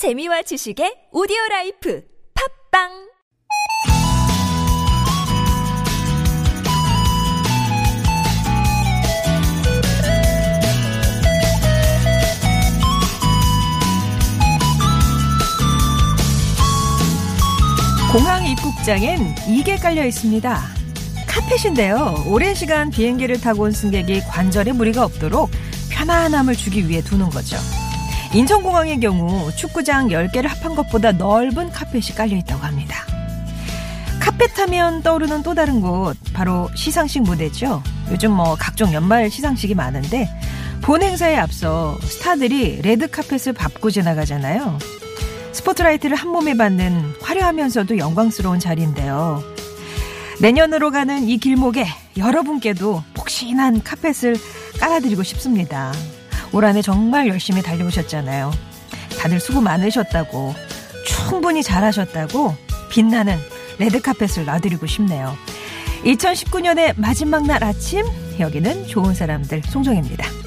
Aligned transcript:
재미와 0.00 0.40
지식의 0.40 1.12
오디오 1.12 1.36
life 1.50 2.02
팟빵 2.72 2.88
공항 18.10 18.46
입국장엔 18.46 19.34
이게 19.50 19.76
깔려 19.76 20.06
있습니다. 20.06 20.62
카펫인데요. 21.28 22.24
오랜 22.26 22.54
시간 22.54 22.88
비행기를 22.88 23.38
타고 23.42 23.64
온 23.64 23.72
승객이 23.72 24.20
관절에 24.20 24.72
무리가 24.72 25.04
없도록 25.04 25.50
편안함을 25.90 26.56
주기 26.56 26.88
위해 26.88 27.02
두는 27.02 27.28
거죠. 27.28 27.58
인천공항의 28.32 29.00
경우 29.00 29.50
축구장 29.56 30.08
10개를 30.08 30.46
합한 30.46 30.76
것보다 30.76 31.10
넓은 31.10 31.70
카펫이 31.70 32.14
깔려 32.16 32.36
있다고 32.36 32.64
합니다. 32.64 33.04
카펫 34.20 34.56
하면 34.60 35.02
떠오르는 35.02 35.42
또 35.42 35.54
다른 35.54 35.80
곳, 35.80 36.16
바로 36.32 36.70
시상식 36.76 37.22
무대죠. 37.22 37.82
요즘 38.10 38.30
뭐 38.30 38.54
각종 38.56 38.92
연말 38.92 39.30
시상식이 39.30 39.74
많은데, 39.74 40.28
본 40.82 41.02
행사에 41.02 41.36
앞서 41.36 41.98
스타들이 42.02 42.82
레드 42.82 43.10
카펫을 43.10 43.52
밟고 43.52 43.90
지나가잖아요. 43.90 44.78
스포트라이트를 45.52 46.16
한 46.16 46.30
몸에 46.30 46.56
받는 46.56 47.14
화려하면서도 47.22 47.98
영광스러운 47.98 48.60
자리인데요. 48.60 49.42
내년으로 50.40 50.90
가는 50.90 51.28
이 51.28 51.38
길목에 51.38 51.84
여러분께도 52.16 53.02
폭신한 53.14 53.82
카펫을 53.82 54.36
깔아드리고 54.78 55.22
싶습니다. 55.24 55.92
올 56.52 56.64
한해 56.64 56.82
정말 56.82 57.28
열심히 57.28 57.62
달려오셨잖아요. 57.62 58.50
다들 59.20 59.40
수고 59.40 59.60
많으셨다고, 59.60 60.54
충분히 61.06 61.62
잘하셨다고 61.62 62.56
빛나는 62.90 63.36
레드카펫을 63.78 64.44
놔드리고 64.44 64.86
싶네요. 64.86 65.36
2019년의 66.04 66.94
마지막 66.96 67.46
날 67.46 67.62
아침, 67.62 68.04
여기는 68.38 68.86
좋은 68.86 69.14
사람들 69.14 69.62
송정입니다. 69.64 70.39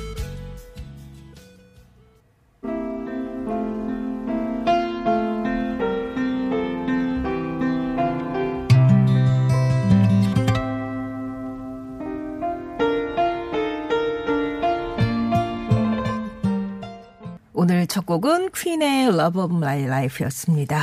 퀸의 18.64 19.08
Love 19.08 19.42
of 19.44 19.54
My 19.58 19.84
Life였습니다. 19.84 20.80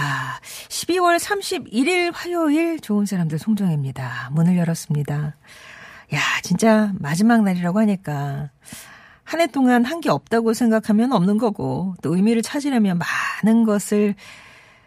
12월 0.69 1.19
31일 1.19 2.13
화요일 2.15 2.79
좋은 2.79 3.07
사람들 3.07 3.39
송정혜입니다. 3.39 4.29
문을 4.33 4.59
열었습니다. 4.59 5.35
야, 6.13 6.21
진짜 6.43 6.93
마지막 6.99 7.43
날이라고 7.43 7.79
하니까 7.81 8.51
한 9.25 9.41
해 9.41 9.47
동안 9.47 9.87
한 9.87 10.01
게 10.03 10.11
없다고 10.11 10.53
생각하면 10.53 11.13
없는 11.13 11.39
거고 11.39 11.95
또 12.03 12.15
의미를 12.15 12.43
찾으려면 12.43 12.99
많은 13.43 13.65
것을 13.65 14.15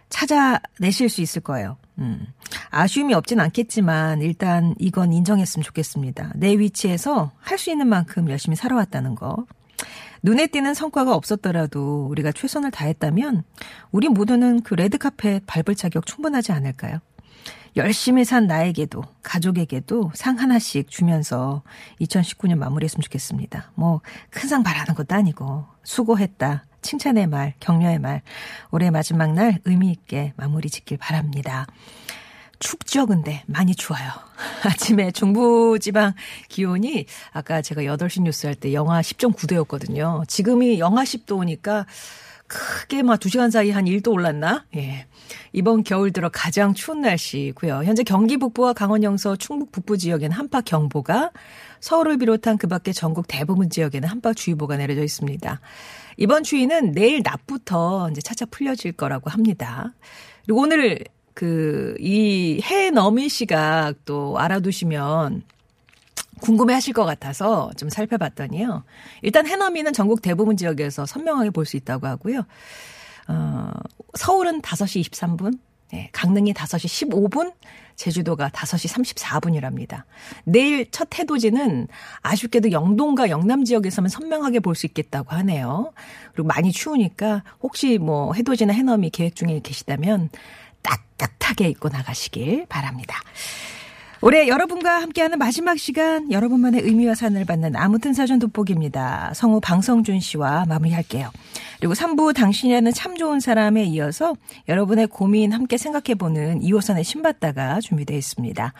찾아내실 0.09 1.09
수 1.09 1.21
있을 1.21 1.41
거예요. 1.41 1.77
음. 1.97 2.27
아쉬움이 2.69 3.15
없진 3.15 3.39
않겠지만 3.39 4.21
일단 4.21 4.75
이건 4.77 5.13
인정했으면 5.13 5.63
좋겠습니다. 5.63 6.33
내 6.35 6.59
위치에서 6.59 7.31
할 7.39 7.57
수 7.57 7.71
있는 7.71 7.87
만큼 7.87 8.29
열심히 8.29 8.55
살아왔다는 8.55 9.15
거. 9.15 9.47
눈에 10.21 10.47
띄는 10.47 10.73
성과가 10.73 11.13
없었더라도 11.15 12.07
우리가 12.07 12.31
최선을 12.31 12.71
다했다면 12.71 13.43
우리 13.91 14.09
모두는 14.09 14.61
그 14.63 14.73
레드카펫 14.75 15.43
밟을 15.45 15.75
자격 15.75 16.05
충분하지 16.05 16.51
않을까요? 16.51 16.99
열심히 17.75 18.23
산 18.23 18.45
나에게도 18.45 19.03
가족에게도 19.23 20.11
상 20.13 20.37
하나씩 20.39 20.89
주면서 20.89 21.63
2019년 22.01 22.55
마무리했으면 22.57 23.01
좋겠습니다. 23.01 23.71
뭐 23.75 24.01
큰 24.31 24.47
상 24.47 24.61
바라는 24.63 24.93
것도 24.95 25.15
아니고 25.15 25.65
수고했다. 25.83 26.65
칭찬의 26.83 27.27
말, 27.27 27.53
격려의 27.59 27.97
말. 27.99 28.21
올해 28.71 28.91
마지막 28.91 29.33
날 29.33 29.59
의미 29.65 29.89
있게 29.91 30.33
마무리 30.37 30.69
짓길 30.69 30.97
바랍니다. 30.97 31.65
근데. 33.07 33.43
많이 33.47 33.75
추워요. 33.75 34.09
아침에 34.63 35.11
중부지방 35.11 36.13
기온이 36.49 37.05
아까 37.31 37.61
제가 37.61 37.81
8시 37.81 38.21
뉴스 38.21 38.45
할 38.47 38.55
때 38.55 38.73
영하 38.73 39.01
10.9도였거든요. 39.01 40.27
지금이 40.27 40.79
영하 40.79 41.03
10도니까 41.03 41.85
크게 42.47 43.01
막 43.03 43.19
2시간 43.19 43.49
사이 43.51 43.71
한 43.71 43.85
1도 43.85 44.11
올랐나? 44.11 44.65
예. 44.75 45.07
이번 45.53 45.83
겨울 45.83 46.11
들어 46.11 46.29
가장 46.29 46.73
추운 46.73 47.01
날씨고요. 47.01 47.83
현재 47.83 48.03
경기 48.03 48.37
북부와 48.37 48.73
강원 48.73 49.01
영서, 49.03 49.35
충북 49.35 49.71
북부 49.71 49.97
지역에는 49.97 50.35
한파 50.35 50.61
경보가 50.61 51.31
서울을 51.79 52.17
비롯한 52.17 52.57
그 52.57 52.67
밖에 52.67 52.91
전국 52.91 53.25
대부분 53.27 53.69
지역에는 53.69 54.07
한파 54.07 54.33
주의보가 54.33 54.77
내려져 54.77 55.03
있습니다. 55.03 55.59
이번 56.17 56.43
추위는 56.43 56.91
내일 56.91 57.21
낮부터 57.23 58.09
이제 58.11 58.21
차차 58.21 58.45
풀려질 58.45 58.93
거라고 58.93 59.31
합니다. 59.31 59.93
그리고 60.45 60.61
오늘 60.61 60.99
그, 61.33 61.95
이 61.99 62.59
해 62.63 62.89
너미 62.91 63.29
시각 63.29 63.93
또 64.05 64.37
알아두시면 64.39 65.43
궁금해 66.41 66.73
하실 66.73 66.93
것 66.93 67.05
같아서 67.05 67.71
좀 67.77 67.89
살펴봤더니요. 67.89 68.83
일단 69.21 69.47
해넘이는 69.47 69.93
전국 69.93 70.21
대부분 70.21 70.57
지역에서 70.57 71.05
선명하게 71.05 71.51
볼 71.51 71.65
수 71.65 71.77
있다고 71.77 72.07
하고요. 72.07 72.43
어, 73.29 73.71
서울은 74.15 74.61
5시 74.61 75.09
23분, 75.09 75.57
네, 75.91 76.09
강릉이 76.11 76.53
5시 76.53 77.09
15분, 77.09 77.53
제주도가 77.95 78.49
5시 78.49 79.15
34분이랍니다. 79.15 80.03
내일 80.43 80.89
첫 80.91 81.07
해돋이는 81.17 81.87
아쉽게도 82.21 82.71
영동과 82.71 83.29
영남 83.29 83.63
지역에서만 83.63 84.09
선명하게 84.09 84.59
볼 84.59 84.75
수 84.75 84.87
있겠다고 84.87 85.29
하네요. 85.37 85.93
그리고 86.33 86.47
많이 86.47 86.71
추우니까 86.71 87.43
혹시 87.61 87.99
뭐 87.99 88.33
해돋이나 88.33 88.73
해넘이 88.73 89.11
계획 89.11 89.35
중에 89.35 89.61
계시다면 89.63 90.29
따뜻하게 90.83 91.69
입고 91.69 91.89
나가시길 91.89 92.67
바랍니다. 92.69 93.17
올해 94.25 94.47
여러분과 94.47 95.01
함께하는 95.01 95.37
마지막 95.37 95.77
시간 95.77 96.31
여러분만의 96.31 96.81
의미와 96.83 97.13
산을 97.13 97.43
받는 97.43 97.75
아무튼 97.75 98.13
사전 98.13 98.39
돋보기입니다. 98.39 99.33
성우 99.35 99.59
방성준 99.59 100.21
씨와 100.21 100.63
마무리할게요. 100.69 101.29
그리고 101.77 101.93
3부 101.93 102.33
당신이라는 102.33 102.93
참 102.93 103.17
좋은 103.17 103.41
사람에 103.41 103.83
이어서 103.83 104.33
여러분의 104.69 105.07
고민 105.07 105.51
함께 105.51 105.75
생각해보는 105.75 106.61
2호선의 106.61 107.03
신받다가 107.03 107.81
준비되어 107.81 108.15
있습니다. 108.15 108.71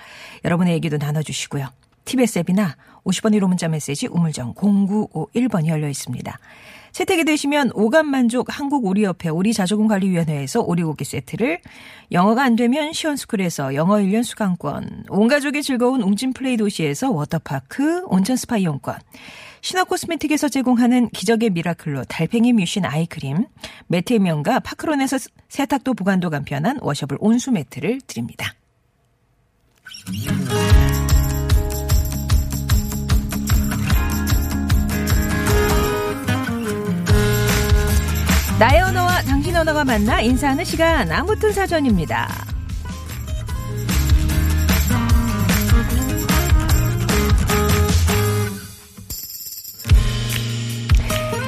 여러분의 0.46 0.76
얘기도 0.76 0.96
나눠주시고요. 0.96 1.68
TBS 2.06 2.40
앱이나 2.40 2.76
50원 3.04 3.38
1호 3.38 3.48
문자 3.48 3.68
메시지 3.68 4.08
우물정 4.08 4.54
0951번이 4.56 5.68
열려 5.68 5.90
있습니다. 5.90 6.40
채택이 6.94 7.26
되시면 7.26 7.72
오감만족 7.74 8.58
한국오리협회 8.58 9.30
오리자조금관리위원회에서 9.30 10.62
오리고기 10.62 11.04
세트를 11.04 11.60
영어가 12.12 12.44
안 12.44 12.56
되면 12.56 12.94
시원스쿨에서 12.94 13.74
영어 13.74 13.96
1년 13.96 14.24
수강권 14.24 15.06
온 15.10 15.28
가족이 15.28 15.64
즐거운 15.64 16.04
웅진플레이 16.04 16.56
도시에서 16.58 17.10
워터파크 17.10 18.04
온천 18.06 18.36
스파 18.36 18.58
이용권 18.58 18.96
신화 19.62 19.86
코스메틱에서 19.86 20.50
제공하는 20.50 21.10
기적의 21.10 21.50
미라클로 21.50 22.04
달팽이 22.04 22.54
뮤신 22.54 22.86
아이크림 22.86 23.48
매트의 23.88 24.20
명가 24.20 24.60
파크론에서 24.60 25.18
세탁도 25.50 25.96
보관도 25.96 26.30
간편한 26.30 26.78
washable 26.80 27.18
온수 27.22 27.52
매트를 27.52 28.02
드립니다. 28.06 28.54
나의 38.64 38.80
언어와 38.80 39.24
당신 39.24 39.54
언어가 39.58 39.84
만나 39.84 40.22
인사하는 40.22 40.64
시간 40.64 41.12
아무튼 41.12 41.52
사전입니다. 41.52 42.30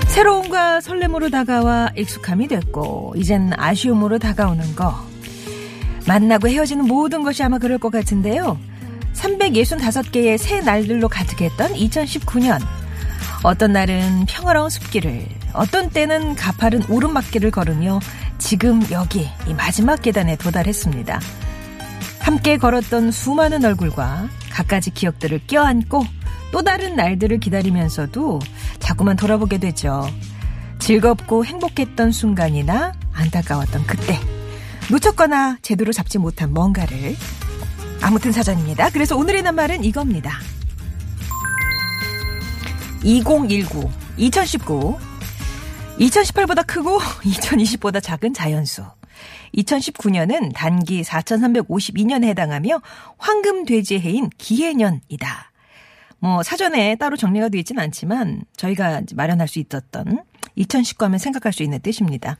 새로움과 0.07 0.81
설렘으로 0.81 1.29
다가와 1.29 1.91
익숙함이 1.95 2.49
됐고 2.49 3.13
이젠 3.15 3.53
아쉬움으로 3.55 4.19
다가오는 4.19 4.75
거 4.75 4.93
만나고 6.05 6.49
헤어지는 6.49 6.83
모든 6.85 7.23
것이 7.23 7.41
아마 7.43 7.59
그럴 7.59 7.77
것 7.77 7.93
같은데요. 7.93 8.59
365개의 9.13 10.37
새 10.37 10.59
날들로 10.59 11.07
가득했던 11.07 11.75
2019년 11.75 12.59
어떤 13.41 13.71
날은 13.71 14.25
평화로운 14.27 14.69
숲길을 14.69 15.44
어떤 15.55 15.89
때는 15.89 16.35
가파른 16.35 16.83
오르막길을 16.89 17.51
걸으며 17.51 17.99
지금 18.37 18.81
여기 18.91 19.27
이 19.47 19.53
마지막 19.53 20.01
계단에 20.01 20.35
도달했습니다. 20.35 21.19
함께 22.19 22.57
걸었던 22.57 23.11
수많은 23.11 23.63
얼굴과 23.63 24.27
갖가지 24.51 24.91
기억들을 24.91 25.41
껴안고 25.47 26.05
또 26.51 26.61
다른 26.61 26.95
날들을 26.95 27.39
기다리면서도 27.39 28.39
자꾸만 28.79 29.15
돌아보게 29.15 29.57
되죠. 29.57 30.09
즐겁고 30.79 31.45
행복했던 31.45 32.11
순간이나 32.11 32.93
안타까웠던 33.13 33.85
그때. 33.85 34.19
놓쳤거나 34.89 35.57
제대로 35.61 35.91
잡지 35.91 36.17
못한 36.17 36.53
뭔가를. 36.53 37.15
아무튼 38.01 38.31
사전입니다. 38.31 38.91
그래서 38.91 39.17
오늘의 39.17 39.41
낱말은 39.41 39.83
이겁니다. 39.83 40.39
2019, 43.03 43.89
2019. 44.17 45.14
2018보다 45.99 46.65
크고 46.65 46.99
2020보다 47.23 48.01
작은 48.01 48.33
자연수. 48.33 48.83
2019년은 49.55 50.53
단기 50.53 51.01
4,352년에 51.03 52.25
해당하며 52.25 52.81
황금 53.17 53.65
돼지의 53.65 54.01
해인 54.01 54.29
기해년이다. 54.37 55.51
뭐 56.19 56.43
사전에 56.43 56.95
따로 56.95 57.15
정리가 57.15 57.49
되어 57.49 57.59
있지는 57.59 57.83
않지만 57.83 58.43
저희가 58.57 59.03
마련할 59.15 59.47
수 59.47 59.59
있었던 59.59 60.23
2019 60.55 61.05
하면 61.05 61.17
생각할 61.17 61.53
수 61.53 61.63
있는 61.63 61.79
뜻입니다. 61.79 62.37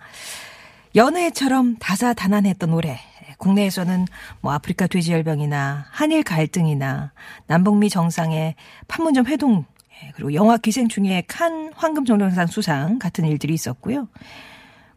연애처럼 0.96 1.78
다사다난했던 1.78 2.74
올해 2.74 3.00
국내에서는 3.38 4.06
뭐 4.42 4.54
아프리카 4.54 4.88
돼지열병이나 4.88 5.88
한일 5.92 6.24
갈등이나 6.24 7.12
남북미 7.48 7.90
정상의 7.90 8.56
판문점 8.88 9.26
회동 9.28 9.60
예, 9.60 9.66
그리고 10.16 10.34
영화 10.34 10.58
기생충의 10.58 11.26
칸 11.28 11.72
황금종려상 11.76 12.48
수상 12.48 13.00
같은 13.00 13.26
일들이 13.26 13.54
있었고요. 13.54 14.08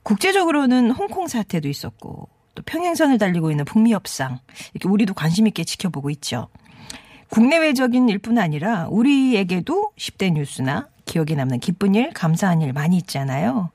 국제적으로는 0.02 0.90
홍콩 0.90 1.28
사태도 1.28 1.68
있었고 1.68 2.28
또 2.54 2.62
평행선을 2.64 3.18
달리고 3.18 3.50
있는 3.50 3.64
북미 3.64 3.92
협상 3.92 4.38
이렇게 4.74 4.88
우리도 4.88 5.14
관심 5.14 5.46
있게 5.46 5.64
지켜보고 5.64 6.10
있죠. 6.10 6.48
국내외적인 7.30 8.08
일뿐 8.08 8.38
아니라 8.38 8.88
우리에게도 8.88 9.92
10대 9.96 10.32
뉴스나 10.32 10.88
기억에 11.04 11.34
남는 11.34 11.60
기쁜 11.60 11.94
일, 11.94 12.10
감사한 12.12 12.62
일 12.62 12.72
많이 12.72 12.96
있잖아요. 12.96 13.70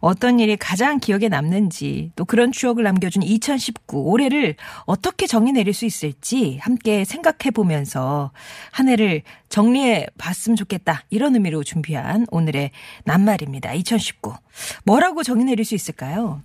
어떤 0.00 0.40
일이 0.40 0.56
가장 0.56 0.98
기억에 0.98 1.28
남는지 1.28 2.12
또 2.16 2.24
그런 2.24 2.52
추억을 2.52 2.84
남겨준 2.84 3.22
2019 3.22 4.10
올해를 4.10 4.56
어떻게 4.84 5.26
정리 5.26 5.52
내릴 5.52 5.74
수 5.74 5.84
있을지 5.84 6.58
함께 6.60 7.04
생각해 7.04 7.50
보면서 7.52 8.30
한 8.70 8.88
해를 8.88 9.22
정리해 9.48 10.06
봤으면 10.18 10.56
좋겠다. 10.56 11.04
이런 11.10 11.34
의미로 11.34 11.64
준비한 11.64 12.26
오늘의 12.30 12.70
낱말입니다. 13.04 13.74
2019. 13.74 14.34
뭐라고 14.84 15.22
정리 15.22 15.44
내릴 15.44 15.64
수 15.64 15.74
있을까요? 15.74 16.42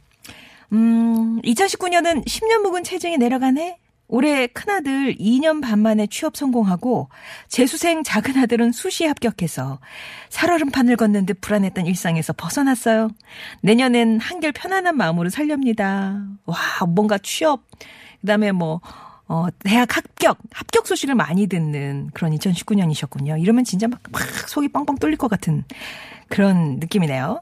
음, 0.72 1.42
2019년은 1.42 2.26
10년 2.26 2.62
묵은 2.62 2.84
체중이 2.84 3.18
내려간 3.18 3.58
해? 3.58 3.78
올해 4.13 4.45
큰아들 4.45 5.15
2년 5.15 5.60
반 5.60 5.80
만에 5.80 6.06
취업 6.06 6.38
성공하고 6.38 7.10
재수생 7.48 8.04
작은 8.04 8.38
아들은 8.38 8.71
수시에 8.71 9.07
합격해서 9.07 9.80
살얼음판을 10.30 10.98
걷는 10.98 11.25
듯 11.25 11.42
불안했던 11.42 11.88
일상에서 11.88 12.31
벗어났어요. 12.33 13.10
내년엔 13.62 14.19
한결 14.19 14.51
편안한 14.51 14.98
마음으로 14.98 15.31
살렵니다. 15.31 16.27
와, 16.45 16.57
뭔가 16.88 17.18
취업, 17.18 17.63
그 18.21 18.27
다음에 18.27 18.51
뭐, 18.51 18.81
어, 19.27 19.48
대학 19.63 19.98
합격, 19.98 20.38
합격 20.51 20.86
소식을 20.86 21.15
많이 21.15 21.48
듣는 21.48 22.12
그런 22.13 22.38
2019년이셨군요. 22.38 23.42
이러면 23.42 23.63
진짜 23.63 23.88
막, 23.88 24.00
막 24.12 24.21
속이 24.48 24.68
뻥뻥 24.68 25.00
뚫릴 25.00 25.18
것 25.18 25.27
같은 25.27 25.63
그런 26.27 26.77
느낌이네요. 26.80 27.42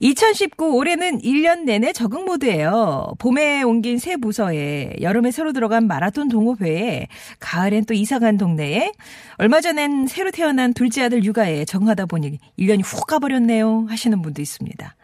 2019 0.00 0.74
올해는 0.74 1.20
1년 1.20 1.64
내내 1.64 1.92
적응 1.92 2.24
모드예요. 2.24 3.14
봄에 3.18 3.62
옮긴 3.62 3.98
새 3.98 4.16
부서에 4.16 4.94
여름에 5.00 5.30
새로 5.30 5.52
들어간 5.52 5.86
마라톤 5.86 6.28
동호회에 6.28 7.08
가을엔 7.40 7.84
또 7.84 7.94
이사간 7.94 8.36
동네에 8.36 8.92
얼마 9.38 9.60
전엔 9.60 10.06
새로 10.06 10.30
태어난 10.30 10.74
둘째 10.74 11.04
아들 11.04 11.24
육아에 11.24 11.64
적응하다 11.64 12.06
보니 12.06 12.38
1년이 12.58 12.84
훅 12.84 13.06
가버렸네요 13.06 13.86
하시는 13.88 14.20
분도 14.22 14.42
있습니다. 14.42 14.94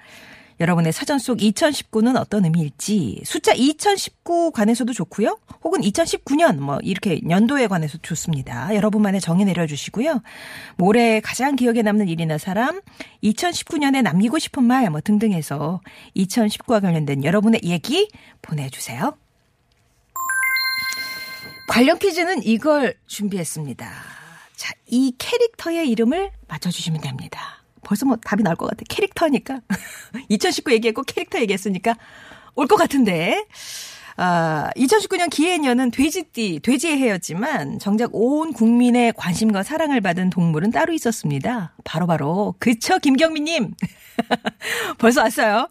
여러분의 0.63 0.93
사전 0.93 1.19
속 1.19 1.39
2019는 1.39 2.17
어떤 2.17 2.45
의미일지 2.45 3.21
숫자 3.25 3.53
2019 3.53 4.53
관해서도 4.53 4.93
좋고요. 4.93 5.39
혹은 5.65 5.81
2019년 5.81 6.59
뭐 6.61 6.79
이렇게 6.83 7.21
연도에 7.29 7.67
관해서 7.67 7.99
좋습니다. 8.01 8.75
여러분만의 8.75 9.21
정의 9.21 9.45
내려주시고요. 9.45 10.23
올해 10.79 11.21
가장 11.21 11.57
기억에 11.57 11.83
남는 11.83 12.09
일이나 12.09 12.39
사람, 12.39 12.81
2019년에 13.25 14.03
남기고 14.03 14.39
싶은 14.39 14.63
말 14.65 14.83
뭐 14.93 15.01
등등 15.01 15.33
해서 15.33 15.81
2019와 16.17 16.81
관련된 16.83 17.25
여러분의 17.25 17.61
얘기 17.65 18.09
보내주세요. 18.43 19.17
관련 21.69 21.99
퀴즈는 21.99 22.43
이걸 22.45 22.95
준비했습니다. 23.07 23.91
자, 24.57 24.75
이 24.87 25.15
캐릭터의 25.19 25.89
이름을 25.91 26.31
맞춰주시면 26.49 27.01
됩니다. 27.01 27.62
벌써 27.85 28.07
뭐 28.07 28.17
답이 28.17 28.43
나올 28.43 28.57
것 28.57 28.67
같아. 28.69 28.83
캐릭터니까. 28.89 29.61
2019 30.29 30.73
얘기했고 30.73 31.03
캐릭터 31.03 31.39
얘기했으니까 31.41 31.97
올 32.55 32.67
것 32.67 32.77
같은데. 32.77 33.47
아, 34.17 34.71
2019년 34.77 35.31
기해년은 35.31 35.91
돼지띠, 35.91 36.61
돼지의 36.63 36.99
해였지만 36.99 37.79
정작 37.79 38.11
온 38.15 38.53
국민의 38.53 39.15
관심과 39.17 39.63
사랑을 39.63 40.03
받은 40.03 40.29
동물은 40.31 40.71
따로 40.71 40.93
있었습니다. 40.93 41.73
바로바로 41.85 42.27
바로 42.27 42.55
그쵸 42.59 42.99
김경민님. 42.99 43.75
벌써 44.99 45.23
왔어요. 45.23 45.69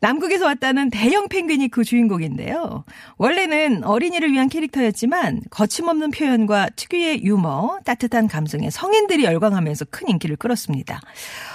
남극에서 0.00 0.46
왔다는 0.46 0.88
대형 0.90 1.28
펭귄이 1.28 1.68
그 1.68 1.84
주인공인데요. 1.84 2.84
원래는 3.18 3.84
어린이를 3.84 4.32
위한 4.32 4.48
캐릭터였지만 4.48 5.42
거침없는 5.50 6.10
표현과 6.10 6.70
특유의 6.74 7.22
유머, 7.24 7.80
따뜻한 7.84 8.26
감성에 8.26 8.70
성인들이 8.70 9.24
열광하면서 9.24 9.86
큰 9.90 10.08
인기를 10.08 10.36
끌었습니다. 10.36 11.00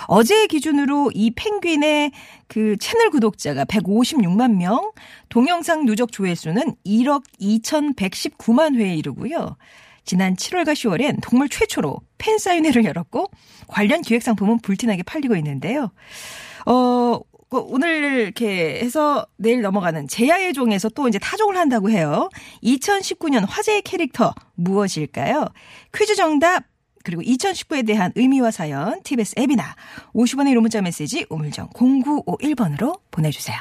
어제 0.07 0.45
기준으로 0.45 1.11
이 1.15 1.31
펭귄의 1.31 2.11
그 2.47 2.77
채널 2.77 3.09
구독자가 3.09 3.65
156만 3.65 4.57
명, 4.57 4.91
동영상 5.29 5.85
누적 5.85 6.11
조회수는 6.11 6.75
1억 6.85 7.23
2,119만 7.41 8.75
회에 8.75 8.95
이르고요. 8.95 9.57
지난 10.03 10.35
7월과 10.35 10.73
10월엔 10.73 11.17
동물 11.23 11.49
최초로 11.49 11.99
팬사인회를 12.19 12.85
열었고 12.85 13.31
관련 13.65 14.03
기획 14.03 14.21
상품은 14.21 14.59
불티나게 14.59 15.01
팔리고 15.01 15.35
있는데요. 15.35 15.91
어, 16.67 17.19
그 17.19 17.34
오늘 17.51 18.21
이렇게 18.21 18.79
해서 18.81 19.25
내일 19.37 19.61
넘어가는 19.61 20.07
제야의 20.07 20.53
종에서 20.53 20.89
또 20.89 21.07
이제 21.07 21.19
타종을 21.19 21.57
한다고 21.57 21.89
해요. 21.89 22.29
2019년 22.63 23.45
화제의 23.47 23.81
캐릭터 23.83 24.33
무엇일까요? 24.55 25.47
퀴즈 25.93 26.15
정답 26.15 26.63
그리고 27.03 27.21
2019에 27.21 27.85
대한 27.85 28.11
의미와 28.15 28.51
사연 28.51 29.01
TBS 29.03 29.35
앱이나 29.39 29.75
50원의 30.13 30.49
이름 30.49 30.63
문자 30.63 30.81
메시지 30.81 31.25
우물정 31.29 31.69
0951번으로 31.69 32.99
보내주세요. 33.11 33.57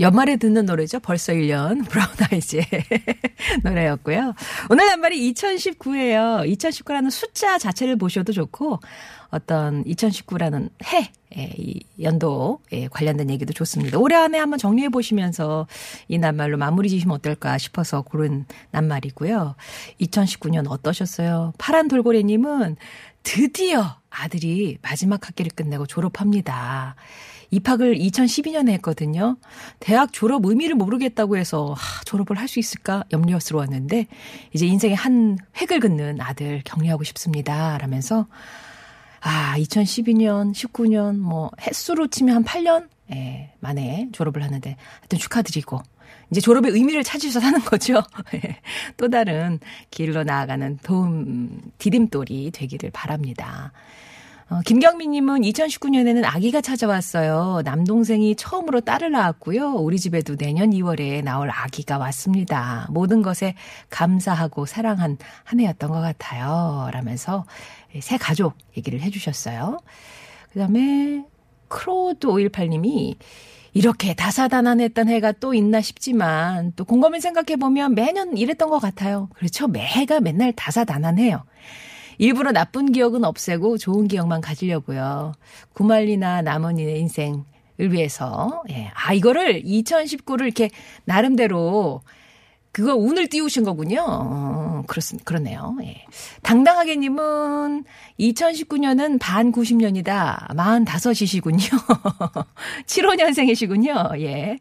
연말에 0.00 0.36
듣는 0.36 0.66
노래죠. 0.66 0.98
벌써 1.00 1.32
1년. 1.32 1.86
브라운 1.88 2.08
아이즈의 2.30 2.64
노래였고요. 3.62 4.34
오늘 4.70 4.86
단말이 4.88 5.32
2019예요. 5.32 6.50
2019라는 6.52 7.10
숫자 7.10 7.58
자체를 7.58 7.96
보셔도 7.96 8.32
좋고 8.32 8.80
어떤 9.30 9.84
2019라는 9.84 10.70
해, 10.86 11.12
예, 11.36 11.52
이 11.56 11.80
연도에 12.00 12.88
관련된 12.90 13.30
얘기도 13.30 13.52
좋습니다. 13.52 13.98
올해 13.98 14.16
안에 14.16 14.38
한번 14.38 14.58
정리해 14.58 14.88
보시면서 14.88 15.66
이 16.08 16.18
낱말로 16.18 16.56
마무리 16.58 16.88
지시면 16.88 17.14
어떨까 17.16 17.56
싶어서 17.58 18.02
고른 18.02 18.46
낱말이고요. 18.72 19.54
2019년 20.00 20.70
어떠셨어요? 20.70 21.52
파란 21.58 21.88
돌고래님은 21.88 22.76
드디어 23.22 23.96
아들이 24.10 24.78
마지막 24.82 25.26
학기를 25.28 25.52
끝내고 25.54 25.86
졸업합니다. 25.86 26.96
입학을 27.52 27.96
2012년에 27.96 28.70
했거든요. 28.74 29.36
대학 29.80 30.12
졸업 30.12 30.46
의미를 30.46 30.76
모르겠다고 30.76 31.36
해서 31.36 31.74
하, 31.76 32.04
졸업을 32.04 32.38
할 32.38 32.48
수 32.48 32.58
있을까 32.58 33.04
염려스러웠는데 33.12 34.06
이제 34.52 34.66
인생의 34.66 34.96
한 34.96 35.38
획을 35.60 35.78
긋는 35.80 36.20
아들 36.20 36.62
격려하고 36.64 37.04
싶습니다. 37.04 37.78
라면서 37.78 38.26
아, 39.20 39.54
2012년, 39.58 40.52
19년 40.52 41.18
뭐 41.18 41.50
횟수로 41.60 42.08
치면 42.08 42.36
한 42.36 42.44
8년 42.44 42.88
예, 43.12 43.52
만에 43.60 44.08
졸업을 44.12 44.42
하는데 44.42 44.76
하여튼 45.00 45.18
축하드리고 45.18 45.80
이제 46.30 46.40
졸업의 46.40 46.72
의미를 46.72 47.02
찾으셔서 47.02 47.44
하는 47.44 47.60
거죠. 47.60 48.02
또 48.96 49.08
다른 49.08 49.58
길로 49.90 50.22
나아가는 50.22 50.78
도움, 50.82 51.60
디딤돌이 51.78 52.52
되기를 52.52 52.90
바랍니다. 52.90 53.72
어, 54.50 54.60
김경민님은 54.66 55.42
2019년에는 55.42 56.24
아기가 56.24 56.60
찾아왔어요. 56.60 57.62
남동생이 57.64 58.34
처음으로 58.34 58.80
딸을 58.80 59.12
낳았고요. 59.12 59.74
우리 59.74 59.96
집에도 59.96 60.34
내년 60.34 60.70
2월에 60.70 61.22
나올 61.22 61.50
아기가 61.50 61.98
왔습니다. 61.98 62.88
모든 62.90 63.22
것에 63.22 63.54
감사하고 63.90 64.66
사랑한 64.66 65.18
한 65.44 65.60
해였던 65.60 65.90
것 65.90 66.00
같아요. 66.00 66.90
라면서 66.92 67.44
새 68.00 68.16
가족 68.16 68.54
얘기를 68.76 69.00
해주셨어요. 69.00 69.78
그 70.52 70.58
다음에 70.58 71.24
크로드 71.68 72.26
518님이 72.26 73.16
이렇게 73.72 74.14
다사다난했던 74.14 75.08
해가 75.08 75.32
또 75.32 75.54
있나 75.54 75.80
싶지만 75.80 76.72
또 76.74 76.84
곰곰이 76.84 77.20
생각해보면 77.20 77.94
매년 77.94 78.36
이랬던 78.36 78.68
것 78.68 78.80
같아요. 78.80 79.28
그렇죠. 79.34 79.68
매해가 79.68 80.20
맨날 80.20 80.52
다사다난해요. 80.52 81.44
일부러 82.18 82.52
나쁜 82.52 82.92
기억은 82.92 83.24
없애고 83.24 83.78
좋은 83.78 84.08
기억만 84.08 84.40
가지려고요. 84.40 85.32
구만리나 85.72 86.42
남은 86.42 86.77
나의 86.77 87.00
인생을 87.00 87.44
위해서. 87.78 88.62
예. 88.70 88.90
아, 88.92 89.14
이거를 89.14 89.62
2019를 89.62 90.42
이렇게 90.42 90.68
나름대로 91.04 92.02
그거 92.72 92.94
운을 92.94 93.28
띄우신 93.28 93.64
거군요. 93.64 94.04
어, 94.06 94.84
그렇습니다. 94.86 95.24
그렇네요. 95.24 95.76
예. 95.82 96.04
당당하게님은 96.42 97.84
2019년은 98.18 99.18
반 99.20 99.50
90년이다. 99.50 100.48
45이시군요. 100.54 102.46
75년생이시군요. 102.86 104.20
예. 104.22 104.58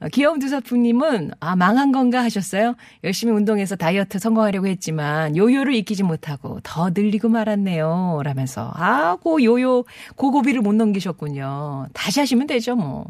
어, 0.00 0.08
귀여운 0.12 0.38
두사풍님은 0.38 1.32
아 1.40 1.56
망한 1.56 1.90
건가 1.92 2.22
하셨어요. 2.22 2.74
열심히 3.02 3.32
운동해서 3.32 3.76
다이어트 3.76 4.18
성공하려고 4.18 4.66
했지만 4.66 5.36
요요를 5.36 5.74
익히지 5.74 6.02
못하고 6.02 6.60
더 6.62 6.90
늘리고 6.90 7.28
말았네요. 7.28 8.20
라면서 8.24 8.70
아고 8.74 9.42
요요 9.42 9.84
고고비를 10.16 10.60
못 10.60 10.74
넘기셨군요. 10.74 11.88
다시 11.94 12.20
하시면 12.20 12.46
되죠 12.46 12.76
뭐. 12.76 13.06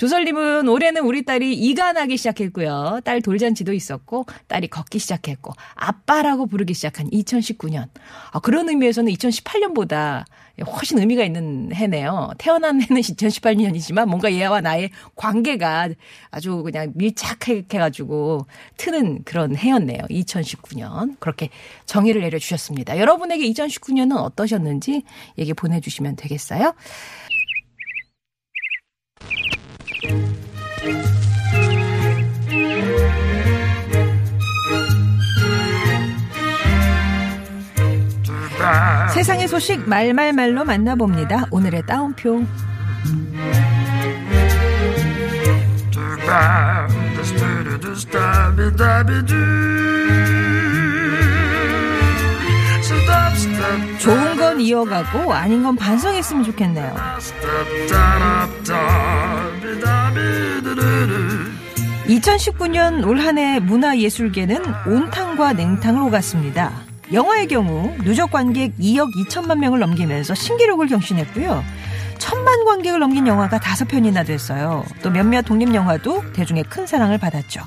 조설님은 0.00 0.66
올해는 0.66 1.02
우리 1.02 1.26
딸이 1.26 1.52
이가 1.52 1.92
나기 1.92 2.16
시작했고요. 2.16 3.00
딸 3.04 3.20
돌잔치도 3.20 3.74
있었고 3.74 4.24
딸이 4.46 4.68
걷기 4.68 4.98
시작했고 4.98 5.52
아빠라고 5.74 6.46
부르기 6.46 6.72
시작한 6.72 7.10
2019년. 7.10 7.86
아, 8.32 8.40
그런 8.40 8.70
의미에서는 8.70 9.12
2018년보다 9.12 10.24
훨씬 10.66 10.98
의미가 10.98 11.22
있는 11.22 11.74
해네요. 11.74 12.30
태어난 12.38 12.80
해는 12.80 13.02
2018년이지만 13.02 14.06
뭔가 14.06 14.32
얘와 14.32 14.62
나의 14.62 14.90
관계가 15.16 15.90
아주 16.30 16.62
그냥 16.62 16.92
밀착해가지고 16.94 18.46
트는 18.78 19.24
그런 19.24 19.54
해였네요. 19.54 20.00
2019년. 20.08 21.16
그렇게 21.20 21.50
정의를 21.84 22.22
내려주셨습니다. 22.22 22.98
여러분에게 22.98 23.46
2019년은 23.50 24.16
어떠셨는지 24.16 25.02
얘기 25.36 25.52
보내주시면 25.52 26.16
되겠어요? 26.16 26.72
세상의 39.20 39.48
소식 39.48 39.88
말말말로 39.88 40.64
만나봅니다. 40.64 41.44
오늘의 41.50 41.84
따옴표. 41.86 42.44
좋은 53.98 54.36
건 54.36 54.60
이어가고 54.60 55.34
아닌 55.34 55.62
건 55.62 55.76
반성했으면 55.76 56.44
좋겠네요. 56.44 56.94
2019년 62.10 63.06
올 63.06 63.20
한 63.20 63.38
해 63.38 63.60
문화예술계는 63.60 64.56
온탕과 64.86 65.52
냉탕을 65.52 66.02
오갔습니다. 66.02 66.72
영화의 67.12 67.46
경우 67.46 67.94
누적 68.02 68.32
관객 68.32 68.76
2억 68.78 69.06
2천만 69.14 69.58
명을 69.58 69.78
넘기면서 69.78 70.34
신기록을 70.34 70.88
경신했고요. 70.88 71.62
천만 72.18 72.64
관객을 72.64 72.98
넘긴 72.98 73.26
영화가 73.28 73.60
다섯 73.60 73.86
편이나 73.86 74.24
됐어요. 74.24 74.84
또 75.02 75.10
몇몇 75.10 75.42
독립 75.42 75.72
영화도 75.72 76.32
대중의 76.32 76.64
큰 76.64 76.84
사랑을 76.86 77.18
받았죠. 77.18 77.60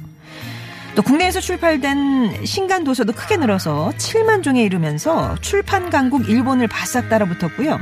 또 0.96 1.02
국내에서 1.02 1.40
출판된 1.40 2.46
신간 2.46 2.84
도서도 2.84 3.14
크게 3.14 3.38
늘어서 3.38 3.92
7만 3.98 4.44
종에 4.44 4.62
이르면서 4.64 5.36
출판 5.42 5.90
강국 5.90 6.30
일본을 6.30 6.68
바싹 6.68 7.10
따라붙었고요. 7.10 7.80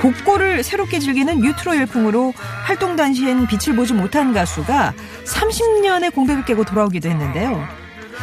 복고를 0.00 0.62
새롭게 0.62 0.98
즐기는 0.98 1.40
뉴트로 1.40 1.76
열풍으로 1.76 2.32
활동 2.64 2.96
당시엔 2.96 3.46
빛을 3.46 3.76
보지 3.76 3.94
못한 3.94 4.32
가수가 4.32 4.94
30년의 5.24 6.14
공백을 6.14 6.44
깨고 6.44 6.64
돌아오기도 6.64 7.08
했는데요. 7.08 7.66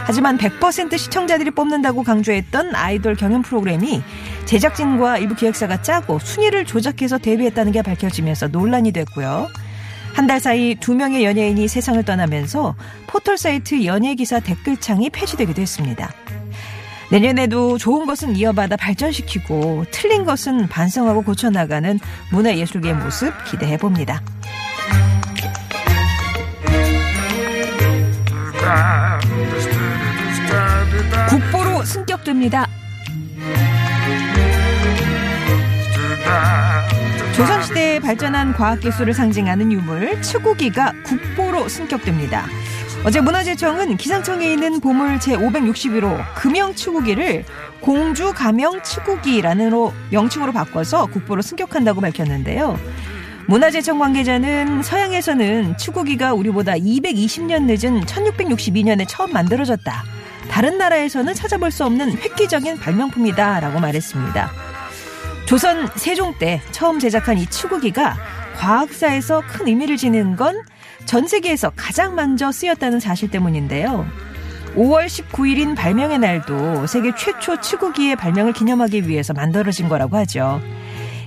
하지만 0.07 0.37
100% 0.37 0.97
시청자들이 0.97 1.51
뽑는다고 1.51 2.03
강조했던 2.03 2.75
아이돌 2.75 3.15
경연 3.15 3.41
프로그램이 3.43 4.03
제작진과 4.45 5.17
일부 5.19 5.35
기획사가 5.35 5.81
짜고 5.81 6.19
순위를 6.19 6.65
조작해서 6.65 7.17
데뷔했다는 7.17 7.71
게 7.71 7.81
밝혀지면서 7.81 8.49
논란이 8.49 8.91
됐고요. 8.91 9.47
한 10.13 10.27
달 10.27 10.39
사이 10.39 10.75
두 10.75 10.95
명의 10.95 11.25
연예인이 11.25 11.67
세상을 11.67 12.01
떠나면서 12.03 12.75
포털 13.05 13.37
사이트 13.37 13.83
연예기사 13.83 14.39
댓글창이 14.39 15.09
폐지되기도 15.09 15.61
했습니다. 15.61 16.09
내년에도 17.15 17.77
좋은 17.77 18.05
것은 18.05 18.35
이어받아 18.35 18.75
발전시키고 18.75 19.85
틀린 19.89 20.25
것은 20.25 20.67
반성하고 20.67 21.21
고쳐나가는 21.21 21.97
문화예술계의 22.29 22.93
모습 22.93 23.31
기대해 23.45 23.77
봅니다. 23.77 24.21
국보로 31.29 31.85
승격됩니다. 31.85 32.67
조선시대에 37.33 37.99
발전한 38.01 38.51
과학기술을 38.51 39.13
상징하는 39.13 39.71
유물 39.71 40.21
치구기가 40.21 40.91
국보로 41.05 41.69
승격됩니다. 41.69 42.45
어제 43.05 43.21
문화재청은 43.21 43.97
기상청에 43.97 44.51
있는 44.51 44.79
보물 44.79 45.19
제561호 45.19 46.25
금영치구기를 46.33 47.45
공주 47.79 48.33
가명 48.33 48.81
치구기라는 48.81 49.71
명칭으로 50.09 50.51
바꿔서 50.51 51.05
국보로 51.05 51.43
승격한다고 51.43 52.01
밝혔는데요. 52.01 52.79
문화재청 53.45 53.99
관계자는 53.99 54.81
서양에서는 54.81 55.77
치구기가 55.77 56.33
우리보다 56.33 56.73
220년 56.73 57.65
늦은 57.65 58.05
1662년에 58.05 59.05
처음 59.07 59.31
만들어졌다. 59.33 60.03
다른 60.49 60.79
나라에서는 60.79 61.31
찾아볼 61.35 61.69
수 61.69 61.85
없는 61.85 62.17
획기적인 62.17 62.79
발명품이다. 62.79 63.59
라고 63.59 63.79
말했습니다. 63.81 64.51
조선 65.45 65.87
세종 65.95 66.33
때 66.39 66.59
처음 66.71 66.97
제작한 66.97 67.37
이 67.37 67.45
치구기가 67.45 68.17
과학사에서 68.55 69.43
큰 69.47 69.67
의미를 69.67 69.95
지닌 69.95 70.35
건 70.35 70.59
전 71.05 71.27
세계에서 71.27 71.71
가장 71.75 72.15
먼저 72.15 72.51
쓰였다는 72.51 72.99
사실 72.99 73.29
때문인데요. 73.29 74.05
5월 74.75 75.05
19일인 75.05 75.75
발명의 75.75 76.19
날도 76.19 76.87
세계 76.87 77.13
최초 77.15 77.59
치구기의 77.59 78.17
발명을 78.17 78.53
기념하기 78.53 79.07
위해서 79.07 79.33
만들어진 79.33 79.87
거라고 79.87 80.17
하죠. 80.17 80.61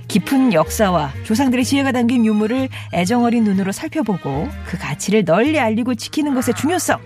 깊은 0.07 0.53
역사와 0.53 1.13
조상들의 1.23 1.65
지혜가 1.65 1.91
담긴 1.91 2.25
유물을 2.25 2.69
애정어린 2.93 3.43
눈으로 3.43 3.71
살펴보고 3.71 4.49
그 4.65 4.77
가치를 4.77 5.23
널리 5.23 5.59
알리고 5.59 5.95
지키는 5.95 6.33
것의 6.33 6.55
중요성. 6.55 6.99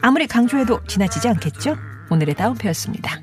아무리 0.00 0.26
강조해도 0.26 0.84
지나치지 0.86 1.28
않겠죠? 1.28 1.76
오늘의 2.10 2.34
다운표였습니다. 2.34 3.20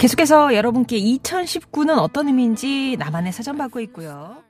계속해서 0.00 0.54
여러분께 0.54 0.98
2019는 0.98 1.98
어떤 1.98 2.26
의미인지 2.26 2.96
나만의 2.98 3.34
사전 3.34 3.58
받고 3.58 3.80
있고요. 3.80 4.42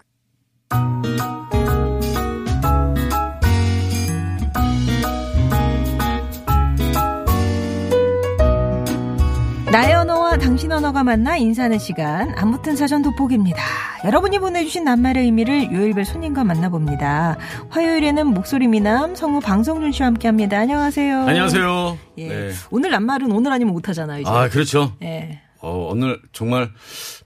나의 9.70 9.94
언어와 9.94 10.36
당신 10.36 10.72
언어가 10.72 11.04
만나 11.04 11.36
인사하는 11.36 11.78
시간 11.78 12.34
아무튼 12.36 12.74
사전 12.74 13.02
돋보기입니다. 13.02 13.62
여러분이 14.04 14.40
보내주신 14.40 14.82
낱말의 14.82 15.24
의미를 15.24 15.72
요일별 15.72 16.04
손님과 16.04 16.42
만나봅니다. 16.42 17.36
화요일에는 17.68 18.26
목소리 18.26 18.66
미남 18.66 19.14
성우 19.14 19.38
방송준 19.38 19.92
씨와 19.92 20.08
함께합니다. 20.08 20.58
안녕하세요. 20.58 21.20
안녕하세요. 21.20 21.98
예. 22.18 22.28
네. 22.28 22.50
오늘 22.72 22.90
낱말은 22.90 23.30
오늘 23.30 23.52
아니면 23.52 23.72
못하잖아요. 23.74 24.22
이제. 24.22 24.28
아 24.28 24.48
그렇죠. 24.48 24.92
예. 25.02 25.40
어, 25.60 25.88
오늘 25.92 26.20
정말 26.32 26.70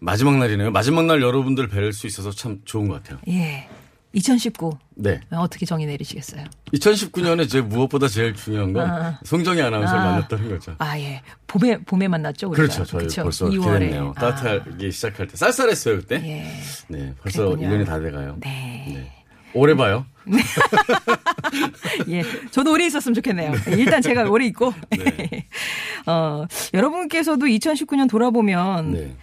마지막 0.00 0.36
날이네요. 0.36 0.70
마지막 0.70 1.06
날 1.06 1.22
여러분들 1.22 1.68
뵐 1.68 1.92
수 1.94 2.06
있어서 2.06 2.30
참 2.30 2.58
좋은 2.66 2.88
것 2.88 3.02
같아요. 3.02 3.20
예. 3.28 3.66
2019 4.14 4.70
네. 4.94 5.20
어떻게 5.32 5.66
정의 5.66 5.86
내리시겠어요? 5.86 6.44
2019년에 6.72 7.48
제 7.48 7.60
무엇보다 7.60 8.06
제일 8.08 8.34
중요한 8.34 8.72
건 8.72 8.88
아. 8.88 9.18
송정희 9.24 9.60
아나운서를 9.60 10.00
아. 10.00 10.04
만났다는 10.04 10.48
거죠. 10.48 10.76
아 10.78 10.98
예. 10.98 11.20
봄에 11.48 11.78
봄에 11.78 12.06
만났죠. 12.08 12.48
우리가. 12.48 12.62
그렇죠. 12.62 12.84
저희 12.84 13.02
그쵸? 13.04 13.22
벌써 13.24 13.46
2월에. 13.46 13.62
그렇게 13.62 13.78
됐네요. 13.86 14.14
따뜻하기 14.16 14.90
시작할 14.92 15.26
때 15.26 15.36
쌀쌀했어요 15.36 15.96
그때. 15.98 16.14
예. 16.24 16.52
네. 16.88 17.12
벌써 17.20 17.44
그랬군요. 17.46 17.68
1년이 17.68 17.86
다 17.86 17.98
돼가요. 18.00 18.36
네. 18.40 18.84
네. 18.88 19.12
오래 19.52 19.74
봐요. 19.74 20.06
예. 22.08 22.22
저도 22.50 22.72
오래 22.72 22.86
있었으면 22.86 23.14
좋겠네요. 23.14 23.52
일단 23.76 24.00
제가 24.00 24.24
오래 24.30 24.46
있고. 24.46 24.72
네. 24.90 25.46
어, 26.06 26.46
여러분께서도 26.72 27.46
2019년 27.46 28.08
돌아보면. 28.08 28.92
네. 28.92 29.16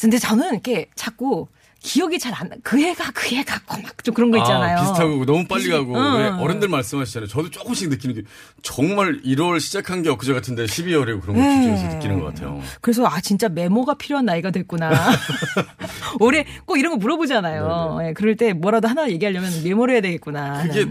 근데 0.00 0.18
저는 0.18 0.52
이렇게 0.52 0.86
자꾸 0.94 1.46
기억이 1.82 2.18
잘 2.18 2.32
안 2.34 2.48
나. 2.48 2.56
그 2.62 2.78
해가 2.78 3.10
그해 3.12 3.42
같고 3.42 3.80
막 3.82 3.90
좀 4.04 4.14
그런 4.14 4.30
거 4.30 4.38
있잖아요. 4.38 4.78
아, 4.78 4.80
비슷하고 4.80 5.26
너무 5.26 5.46
빨리 5.46 5.68
가고 5.68 5.94
응. 5.94 6.18
왜 6.18 6.28
어른들 6.28 6.68
말씀하시잖아요. 6.68 7.28
저도 7.28 7.50
조금씩 7.50 7.88
느끼는 7.90 8.14
게 8.16 8.22
정말 8.62 9.20
1월 9.22 9.60
시작한 9.60 10.02
게 10.02 10.08
엊그제 10.08 10.32
같은데 10.32 10.64
12월에 10.64 11.20
그런 11.20 11.36
거 11.36 11.42
네. 11.42 11.58
기준에서 11.58 11.94
느끼는 11.96 12.20
것 12.20 12.26
같아요. 12.26 12.60
그래서 12.80 13.06
아 13.06 13.20
진짜 13.20 13.48
메모가 13.50 13.94
필요한 13.98 14.24
나이가 14.24 14.50
됐구나. 14.50 14.90
올해 16.20 16.44
꼭 16.64 16.78
이런 16.78 16.92
거 16.92 16.96
물어보잖아요. 16.98 17.98
예, 18.04 18.12
그럴 18.12 18.36
때 18.36 18.52
뭐라도 18.52 18.88
하나 18.88 19.08
얘기하려면 19.10 19.50
메모를 19.64 19.94
해야 19.94 20.00
되겠구나. 20.00 20.62
그게 20.62 20.86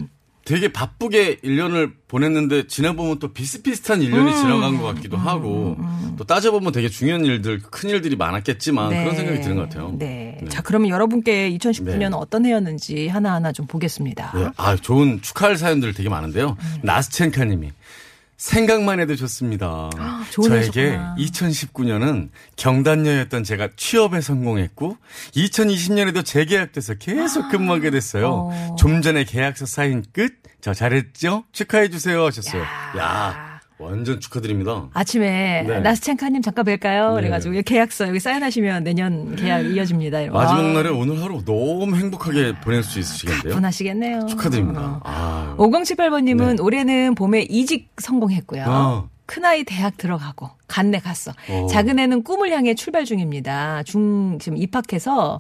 되게 0.50 0.74
바쁘게 0.74 1.41
1년을 1.41 1.91
보냈는데 2.08 2.65
지나보면 2.65 3.20
또 3.20 3.32
비슷비슷한 3.34 4.00
1년이 4.00 4.36
지나간 4.36 4.79
것 4.79 4.96
같기도 4.96 5.15
하고 5.15 5.77
또 6.18 6.24
따져보면 6.24 6.72
되게 6.72 6.89
중요한 6.89 7.24
일들, 7.24 7.60
큰 7.60 7.91
일들이 7.91 8.15
많았겠지만 8.15 8.89
그런 8.89 9.15
생각이 9.15 9.41
드는 9.41 9.58
것 9.58 9.70
같아요. 9.70 9.94
네. 10.00 10.39
자, 10.50 10.63
그러면 10.63 10.89
여러분께 10.89 11.51
2019년 11.51 12.00
네. 12.00 12.10
어떤 12.13 12.48
해였는지 12.48 13.10
하나하나 13.10 13.51
좀 13.51 13.68
보겠습니다. 13.68 14.32
네. 14.34 14.50
아, 14.58 14.75
좋은 14.75 15.22
축하할 15.22 15.56
사연들 15.56 15.94
되게 15.94 16.10
많은데요. 16.10 16.58
음. 16.60 16.79
나스첸카 16.82 17.46
님이 17.46 17.72
생각만 18.39 19.01
해도 19.01 19.15
좋습니다. 19.17 19.89
좋은 20.31 20.50
저에게 20.50 20.91
해셨구나. 20.91 21.15
2019년은 21.19 22.29
경단녀였던 22.55 23.43
제가 23.43 23.69
취업에 23.75 24.22
성공했고 24.22 24.98
2020년에도 25.36 26.25
재계약돼서 26.25 26.96
계속 26.96 27.50
근무하게 27.50 27.91
됐어요. 27.91 28.50
어. 28.51 28.75
좀 28.79 29.01
전에 29.01 29.25
계약서 29.25 29.65
사인 29.65 30.03
끝. 30.13 30.39
저 30.62 30.74
잘했죠? 30.74 31.43
축하해 31.51 31.89
주세요 31.89 32.25
하셨어요. 32.25 32.62
야. 32.62 32.98
야, 32.98 33.49
완전 33.79 34.19
축하드립니다. 34.19 34.89
아침에 34.93 35.63
네. 35.65 35.79
나스첸카님 35.79 36.41
잠깐 36.41 36.65
뵐까요? 36.65 37.15
네. 37.15 37.21
그래가지고 37.21 37.62
계약서 37.65 38.09
여기 38.09 38.19
사인하시면 38.19 38.83
내년 38.83 39.36
계약 39.38 39.62
이어집니다. 39.65 40.19
이러고. 40.19 40.38
마지막 40.38 40.59
아, 40.59 40.74
날에 40.74 40.89
오늘 40.89 41.21
하루 41.24 41.43
너무 41.45 41.95
행복하게 41.95 42.59
보낼 42.59 42.83
수 42.83 43.00
있으시겠는데요? 43.00 43.53
분하시겠네요. 43.55 44.25
축하드립니다. 44.27 45.00
아, 45.05 45.55
5078번님은 45.57 46.57
네. 46.57 46.62
올해는 46.62 47.15
봄에 47.15 47.43
이직 47.50 47.89
성공했고요. 47.98 48.63
아. 48.67 49.07
큰아이 49.25 49.63
대학 49.63 49.95
들어가고 49.95 50.50
간내 50.67 51.00
갔어. 51.00 51.31
어. 51.50 51.67
작은애는 51.67 52.24
꿈을 52.24 52.51
향해 52.51 52.74
출발 52.74 53.05
중입니다. 53.05 53.83
중 53.83 54.39
지금 54.39 54.57
입학해서 54.57 55.38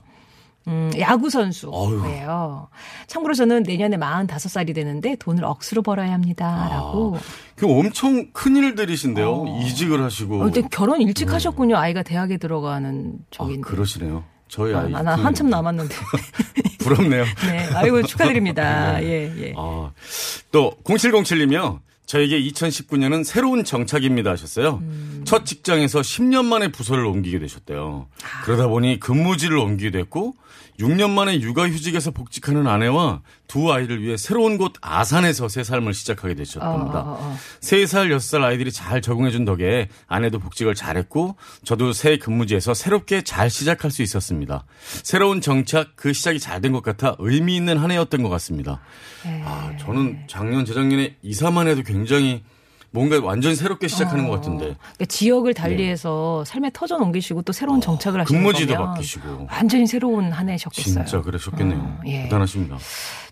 음, 0.69 0.91
야구 0.99 1.29
선수예요. 1.31 2.69
참고로 3.07 3.33
저는 3.33 3.63
내년에 3.63 3.97
45살이 3.97 4.75
되는데 4.75 5.15
돈을 5.15 5.43
억수로 5.43 5.81
벌어야 5.81 6.13
합니다라고. 6.13 7.17
그 7.55 7.67
엄청 7.67 8.31
큰 8.31 8.55
일들이신데요. 8.55 9.61
이직을 9.63 10.01
하시고. 10.03 10.35
어, 10.41 10.43
근데 10.45 10.61
결혼 10.71 11.01
일찍 11.01 11.33
하셨군요. 11.33 11.75
아이가 11.75 12.03
대학에 12.03 12.37
들어가는 12.37 13.13
아, 13.19 13.25
쪽인데. 13.31 13.61
그러시네요. 13.61 14.23
저희 14.47 14.73
아, 14.73 14.81
아이. 14.81 14.91
나큰 14.91 15.23
한참. 15.25 15.49
남았는데. 15.49 15.95
부럽네요. 16.79 17.23
네. 17.47 17.67
아이고 17.73 18.03
축하드립니다. 18.03 19.01
예, 19.03 19.31
예. 19.37 19.53
아, 19.57 19.91
또 20.51 20.71
0707님이요. 20.83 21.79
저에게 22.09 22.41
2019년은 22.41 23.23
새로운 23.23 23.63
정착입니다 23.63 24.31
하셨어요. 24.31 24.79
음. 24.81 25.21
첫 25.25 25.45
직장에서 25.45 26.01
10년 26.01 26.43
만에 26.43 26.69
부서를 26.69 27.05
옮기게 27.05 27.37
되셨대요. 27.37 28.07
아. 28.23 28.41
그러다 28.45 28.67
보니 28.67 28.99
근무지를 28.99 29.57
옮기게 29.57 29.91
됐고 29.91 30.33
6년 30.79 31.11
만에 31.11 31.39
육아휴직에서 31.39 32.09
복직하는 32.09 32.65
아내와 32.65 33.21
두 33.49 33.73
아이를 33.73 34.01
위해 34.03 34.15
새로운 34.15 34.57
곳 34.59 34.73
아산에서 34.79 35.49
새 35.49 35.63
삶을 35.63 35.95
시작하게 35.95 36.35
되셨답니다. 36.35 36.99
어, 36.99 37.03
어, 37.13 37.17
어. 37.19 37.37
세살 37.59 38.11
여섯 38.11 38.37
살 38.37 38.43
아이들이 38.43 38.71
잘 38.71 39.01
적응해준 39.01 39.43
덕에 39.43 39.89
아내도 40.07 40.37
복직을 40.39 40.75
잘했고 40.75 41.35
저도 41.65 41.91
새 41.91 42.17
근무지에서 42.17 42.75
새롭게 42.75 43.23
잘 43.23 43.49
시작할 43.49 43.89
수 43.89 44.03
있었습니다. 44.03 44.65
새로운 45.03 45.41
정착 45.41 45.93
그 45.95 46.13
시작이 46.13 46.39
잘 46.39 46.61
된 46.61 46.69
것 46.73 46.83
같아 46.83 47.15
의미 47.17 47.55
있는 47.55 47.77
한 47.79 47.89
해였던 47.89 48.21
것 48.21 48.29
같습니다. 48.29 48.81
네. 49.25 49.41
아 49.43 49.71
저는 49.79 50.19
작년 50.27 50.63
재작년에 50.65 51.15
이사만 51.23 51.67
해도 51.67 51.81
굉장히 51.81 52.43
뭔가 52.91 53.19
완전 53.23 53.55
새롭게 53.55 53.87
시작하는 53.87 54.27
것 54.27 54.35
같은데 54.35 54.65
그러니까 54.75 55.05
지역을 55.07 55.53
달리해서 55.55 56.43
삶의 56.45 56.71
터전 56.73 57.01
옮기시고 57.01 57.41
또 57.43 57.53
새로운 57.53 57.81
정착을 57.81 58.21
하시는 58.21 58.39
네. 58.39 58.45
어, 58.47 58.51
근무지도 58.51 58.73
거면 58.75 58.93
바뀌시고 58.93 59.47
완전히 59.51 59.87
새로운 59.87 60.31
한 60.31 60.49
해셨겠어요. 60.49 61.05
진짜 61.05 61.21
그러셨겠네요. 61.21 61.79
어, 61.79 61.99
예. 62.05 62.23
대단하십니다. 62.23 62.77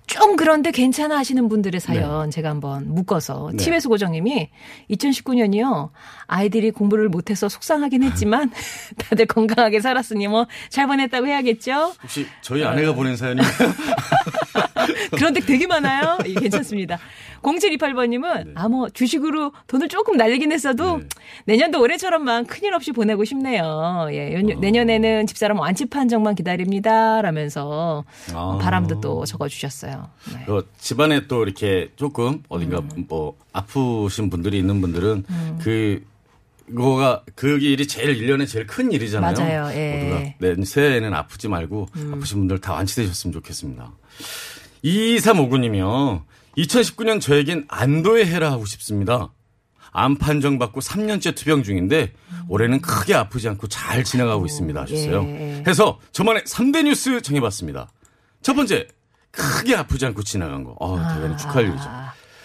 좀 0.07 0.37
그런데 0.37 0.71
괜찮아 0.71 1.17
하시는 1.17 1.47
분들의 1.49 1.79
사연 1.81 2.31
제가 2.31 2.49
한번 2.49 2.93
묶어서 2.93 3.49
네. 3.51 3.57
치매수 3.57 3.89
고정님이 3.89 4.49
2019년이요 4.89 5.89
아이들이 6.27 6.71
공부를 6.71 7.09
못해서 7.09 7.49
속상하긴 7.49 8.03
했지만 8.03 8.49
다들 8.97 9.25
건강하게 9.27 9.79
살았으니 9.81 10.27
뭐 10.27 10.47
잘 10.69 10.87
보냈다고 10.87 11.27
해야겠죠. 11.27 11.93
혹시 12.01 12.25
저희 12.41 12.63
아내가 12.63 12.93
보낸 12.93 13.15
사연인가요? 13.17 13.69
그런 15.15 15.33
데 15.33 15.39
되게 15.41 15.67
많아요. 15.67 16.17
예, 16.27 16.33
괜찮습니다. 16.33 16.97
0728번님은 17.41 18.53
아뭐 18.55 18.89
주식으로 18.89 19.51
돈을 19.67 19.87
조금 19.89 20.17
날리긴 20.17 20.51
했어도 20.51 20.97
네. 20.97 21.05
내년도 21.45 21.81
올해처럼만 21.81 22.45
큰일 22.45 22.73
없이 22.73 22.91
보내고 22.91 23.23
싶네요. 23.25 24.07
예, 24.11 24.33
연- 24.33 24.51
어. 24.51 24.59
내년에는 24.59 25.27
집사람 25.27 25.59
완치 25.59 25.85
판정만 25.85 26.35
기다립니다. 26.35 27.21
라면서 27.21 28.03
아. 28.33 28.57
바람도 28.61 29.01
또 29.01 29.25
적어주셨어요. 29.25 30.09
네. 30.33 30.43
그 30.45 30.67
집안에 30.79 31.27
또 31.27 31.43
이렇게 31.43 31.91
조금 31.95 32.43
어딘가 32.49 32.79
음. 32.79 33.05
뭐 33.07 33.37
아프신 33.53 34.29
분들이 34.29 34.57
있는 34.57 34.81
분들은 34.81 35.23
그 35.61 36.03
그거가 36.67 37.23
그 37.35 37.59
일이 37.59 37.87
제일 37.87 38.17
1년에 38.17 38.47
제일 38.47 38.67
큰 38.67 38.91
일이잖아요. 38.91 39.35
맞아요. 39.37 39.77
예. 39.77 39.93
음. 39.93 40.09
모두가 40.39 40.55
내 40.55 40.65
새해에는 40.65 41.13
아프지 41.13 41.47
말고 41.47 41.87
아프신 42.13 42.39
분들 42.39 42.59
다 42.59 42.73
완치되셨으면 42.73 43.33
좋겠습니다. 43.33 43.91
2359님이요. 44.83 46.23
2019년 46.57 47.21
저에겐 47.21 47.65
안도의 47.67 48.25
해라 48.25 48.51
하고 48.51 48.65
싶습니다. 48.65 49.31
암 49.91 50.15
판정 50.17 50.59
받고 50.59 50.81
3년째 50.81 51.35
투병 51.35 51.63
중인데 51.63 52.13
올해는 52.49 52.81
크게 52.81 53.15
아프지 53.15 53.47
않고 53.49 53.67
잘 53.67 54.03
지나가고 54.03 54.45
있습니다 54.45 54.81
하셨어요. 54.81 55.23
예. 55.23 55.63
해서 55.65 55.99
저만의 56.11 56.43
3대 56.43 56.83
뉴스 56.83 57.21
정해봤습니다. 57.21 57.89
첫 58.41 58.53
번째, 58.53 58.87
크게 59.31 59.75
아프지 59.75 60.05
않고 60.05 60.23
지나간 60.23 60.63
거. 60.63 60.75
아, 60.79 61.15
대단히 61.15 61.37
축하할 61.37 61.65
일이죠. 61.65 61.89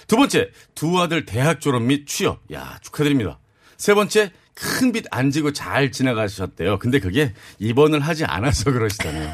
두 0.07 0.17
번째, 0.17 0.51
두 0.75 1.01
아들 1.01 1.25
대학 1.25 1.61
졸업 1.61 1.83
및 1.83 2.07
취업. 2.07 2.41
야, 2.53 2.79
축하드립니다. 2.83 3.39
세 3.77 3.95
번째, 3.95 4.31
큰빚안 4.55 5.31
지고 5.31 5.53
잘 5.53 5.91
지나가셨대요. 5.91 6.79
근데 6.79 6.99
그게 7.01 7.33
입원을 7.59 8.01
하지 8.01 8.25
않아서 8.25 8.71
그러시다네요. 8.71 9.31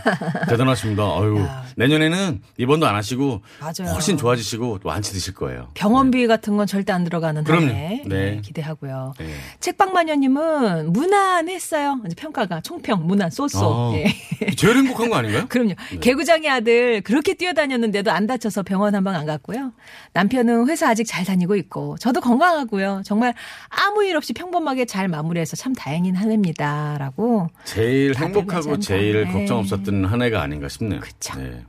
대단하십니다. 0.48 1.02
아유, 1.02 1.44
내년에는 1.76 2.40
입원도 2.56 2.86
안 2.86 2.94
하시고 2.94 3.42
맞아요. 3.60 3.92
훨씬 3.94 4.16
좋아지시고 4.16 4.78
또 4.80 4.88
완치 4.88 5.12
드실 5.12 5.34
거예요. 5.34 5.68
병원비 5.74 6.26
같은 6.28 6.56
건 6.56 6.66
절대 6.66 6.92
안 6.92 7.02
들어가는. 7.04 7.44
한해 7.46 7.66
네. 7.66 8.02
네, 8.06 8.40
기대하고요. 8.42 9.14
네. 9.18 9.34
책방마녀님은 9.60 10.92
무난했어요. 10.92 12.00
평가가 12.16 12.60
총평 12.60 13.06
무난 13.06 13.30
쏘쏘. 13.30 13.92
아, 13.92 13.96
예. 13.96 14.14
제일 14.56 14.76
행복한 14.76 15.10
거 15.10 15.16
아닌가요? 15.16 15.46
그럼요. 15.50 15.74
개구장의 16.00 16.48
아들 16.48 17.00
그렇게 17.02 17.34
뛰어다녔는데도 17.34 18.10
안 18.12 18.26
다쳐서 18.26 18.62
병원 18.62 18.94
한 18.94 19.02
방 19.04 19.14
안 19.14 19.24
갔고요. 19.26 19.72
남편은 20.12 20.68
회사 20.68 20.88
아직 20.90 21.04
잘 21.04 21.24
다니고 21.24 21.56
있고 21.56 21.96
저도 21.98 22.20
건강하고요. 22.20 23.02
정말 23.04 23.32
아무 23.68 24.04
일 24.04 24.16
없이 24.16 24.32
평범하게 24.32 24.84
잘 24.84 25.08
마무리해서 25.22 25.56
참 25.56 25.74
다행인 25.74 26.14
한 26.16 26.30
해입니다라고. 26.30 27.48
제일 27.64 28.14
행복하고 28.16 28.78
제일 28.78 29.18
않나. 29.26 29.32
걱정 29.32 29.56
네. 29.56 29.60
없었던 29.62 30.04
한 30.04 30.22
해가 30.22 30.40
아닌가 30.42 30.68
싶네요. 30.68 31.00
그쵸. 31.00 31.38
네. 31.38 31.64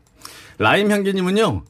라임 0.58 0.92
향기님은요. 0.92 1.64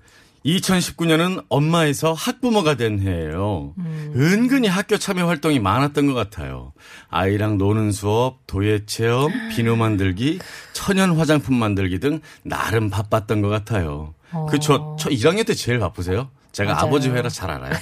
2019년은 0.45 1.43
엄마에서 1.49 2.13
학부모가 2.13 2.75
된 2.75 2.99
해예요. 3.01 3.73
음. 3.77 4.13
은근히 4.15 4.67
학교 4.69 4.97
참여 4.97 5.27
활동이 5.27 5.59
많았던 5.59 6.07
것 6.07 6.13
같아요. 6.13 6.71
아이랑 7.09 7.57
노는 7.57 7.91
수업, 7.91 8.47
도예 8.47 8.85
체험, 8.85 9.31
비누 9.49 9.75
만들기, 9.75 10.39
천연 10.73 11.17
화장품 11.17 11.55
만들기 11.55 11.99
등 11.99 12.21
나름 12.43 12.89
바빴던 12.89 13.41
것 13.41 13.49
같아요. 13.49 14.13
그쵸. 14.49 14.95
저 14.97 15.09
1학년 15.09 15.45
때 15.45 15.53
제일 15.53 15.79
바쁘세요? 15.79 16.29
제가 16.51 16.71
어. 16.71 16.75
맞아요. 16.75 16.87
아버지 16.87 17.09
회라 17.09 17.29
잘 17.29 17.51
알아요. 17.51 17.73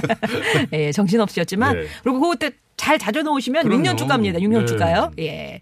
예, 0.72 0.92
정신없이였지만 0.92 1.76
네. 1.76 1.86
그리고 2.02 2.30
그때 2.30 2.50
잘 2.82 2.98
자주 2.98 3.22
놓으시면 3.22 3.62
그럼요. 3.62 3.84
6년 3.84 3.96
쭉 3.96 4.08
갑니다. 4.08 4.40
6년 4.40 4.60
네. 4.62 4.66
쭉 4.66 4.76
가요. 4.76 5.12
예. 5.20 5.60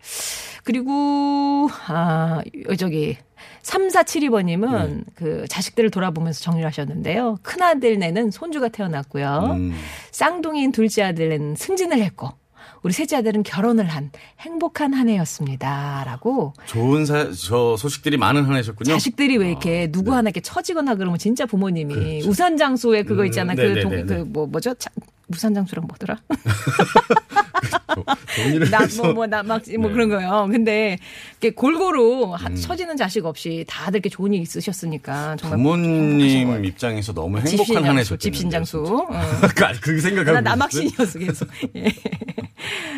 그리고 0.65 1.69
아, 1.87 2.41
저기 2.79 3.19
3472번님은 3.63 4.89
네. 4.89 5.01
그 5.15 5.45
자식들을 5.47 5.91
돌아보면서 5.91 6.41
정리를 6.41 6.67
하셨는데요. 6.67 7.37
큰아들네는 7.43 8.31
손주가 8.31 8.69
태어났고요. 8.69 9.51
음. 9.59 9.75
쌍둥이인 10.13 10.73
둘째 10.73 11.03
아들은 11.03 11.57
승진을 11.57 12.01
했고 12.01 12.31
우리 12.83 12.95
셋째 12.95 13.17
아들은 13.17 13.43
결혼을 13.43 13.85
한 13.85 14.11
행복한 14.41 14.95
한 14.95 15.11
해였습니다. 15.11 16.03
라고 16.07 16.55
좋은 16.65 17.05
사, 17.05 17.31
저 17.33 17.77
소식들이 17.77 18.17
많은 18.17 18.45
한 18.45 18.57
해셨군요. 18.57 18.95
자식들이 18.95 19.37
왜 19.37 19.51
이렇게 19.51 19.85
아, 19.89 19.93
누구 19.93 20.11
네. 20.11 20.17
하나 20.17 20.31
이렇게 20.31 20.41
처지거나 20.41 20.95
그러면 20.95 21.19
진짜 21.19 21.45
부모님이 21.45 22.23
우산 22.27 22.57
장소에 22.57 23.03
그거 23.03 23.23
음, 23.23 23.27
있잖아. 23.27 23.53
네네네네. 23.53 23.83
그, 23.83 24.07
동, 24.07 24.07
그, 24.07 24.25
뭐, 24.27 24.47
뭐죠? 24.47 24.75
장소랑 25.55 25.87
뭐더라? 25.87 26.17
정리를 28.37 28.71
나, 28.71 28.79
해서 28.81 29.03
뭐, 29.05 29.13
뭐, 29.13 29.27
나, 29.27 29.43
막, 29.43 29.63
뭐 29.79 29.89
네. 29.89 29.93
그런 29.95 30.09
거요. 30.09 30.49
근데, 30.51 30.99
이렇게 31.33 31.51
골고루 31.55 32.27
음. 32.27 32.33
하- 32.33 32.55
처지는 32.55 32.97
자식 32.97 33.27
없이 33.27 33.65
다들 33.69 33.99
이렇게 33.99 34.09
좋은 34.09 34.33
일 34.33 34.41
있으셨으니까 34.43 35.37
정말. 35.37 35.59
것 35.59 35.63
부모님. 35.63 36.65
입장에서 36.65 37.13
너무 37.13 37.39
행복한 37.39 37.85
한 37.85 37.97
집신장수, 37.97 37.99
해셨겠는데. 37.99 38.19
집신장수. 38.21 38.79
어. 38.79 39.09
그 39.83 40.01
생각하고 40.01 40.33
나? 40.33 40.41
남학신이었어, 40.41 41.19
계속. 41.19 41.49
예. 41.77 41.93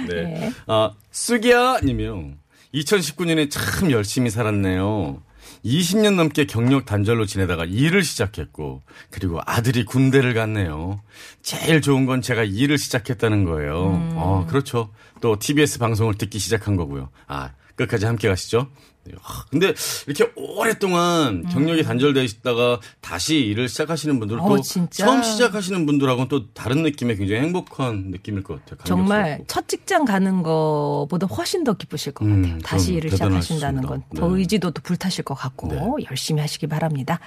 네. 0.08 0.50
아, 0.66 0.90
쓰기야 1.10 1.78
님이요. 1.82 2.30
2019년에 2.74 3.50
참 3.50 3.90
열심히 3.90 4.30
살았네요. 4.30 5.20
20년 5.64 6.14
넘게 6.16 6.46
경력 6.46 6.84
단절로 6.84 7.26
지내다가 7.26 7.64
일을 7.64 8.02
시작했고, 8.02 8.82
그리고 9.10 9.40
아들이 9.46 9.84
군대를 9.84 10.34
갔네요. 10.34 11.00
제일 11.42 11.80
좋은 11.80 12.06
건 12.06 12.20
제가 12.22 12.44
일을 12.44 12.78
시작했다는 12.78 13.44
거예요. 13.44 13.94
음. 13.94 14.12
어, 14.16 14.46
그렇죠. 14.48 14.90
또 15.20 15.38
TBS 15.38 15.78
방송을 15.78 16.14
듣기 16.14 16.38
시작한 16.38 16.76
거고요. 16.76 17.10
아, 17.26 17.50
끝까지 17.76 18.06
함께 18.06 18.28
가시죠. 18.28 18.68
네. 19.04 19.14
아, 19.22 19.44
근데 19.50 19.74
이렇게 20.06 20.30
오랫동안 20.36 21.42
경력이 21.48 21.82
단절돼 21.82 22.22
있다가 22.24 22.80
다시 23.00 23.38
일을 23.38 23.68
시작하시는 23.68 24.18
분들 24.20 24.36
또 24.36 24.46
음. 24.46 24.52
어, 24.52 24.60
진짜? 24.60 25.04
처음 25.04 25.22
시작하시는 25.22 25.84
분들하고는 25.86 26.28
또 26.28 26.52
다른 26.52 26.82
느낌의 26.84 27.16
굉장히 27.16 27.42
행복한 27.42 28.10
느낌일 28.12 28.42
것 28.44 28.64
같아요. 28.64 28.84
정말. 28.84 29.42
첫 29.48 29.66
직장 29.68 30.04
가는 30.04 30.42
거보다 30.44 31.26
훨씬 31.26 31.64
더 31.64 31.72
기쁘실 31.74 32.12
것 32.12 32.24
음, 32.24 32.42
같아요. 32.42 32.58
다시 32.60 32.94
일을. 32.94 33.10
시작하신다는 33.10 33.82
건더 33.82 34.28
네. 34.28 34.38
의지도 34.38 34.70
또 34.70 34.80
불타실 34.82 35.24
것 35.24 35.34
같고 35.34 35.68
네. 35.68 35.80
열심히 36.10 36.40
하시기 36.40 36.66
바랍니다. 36.68 37.18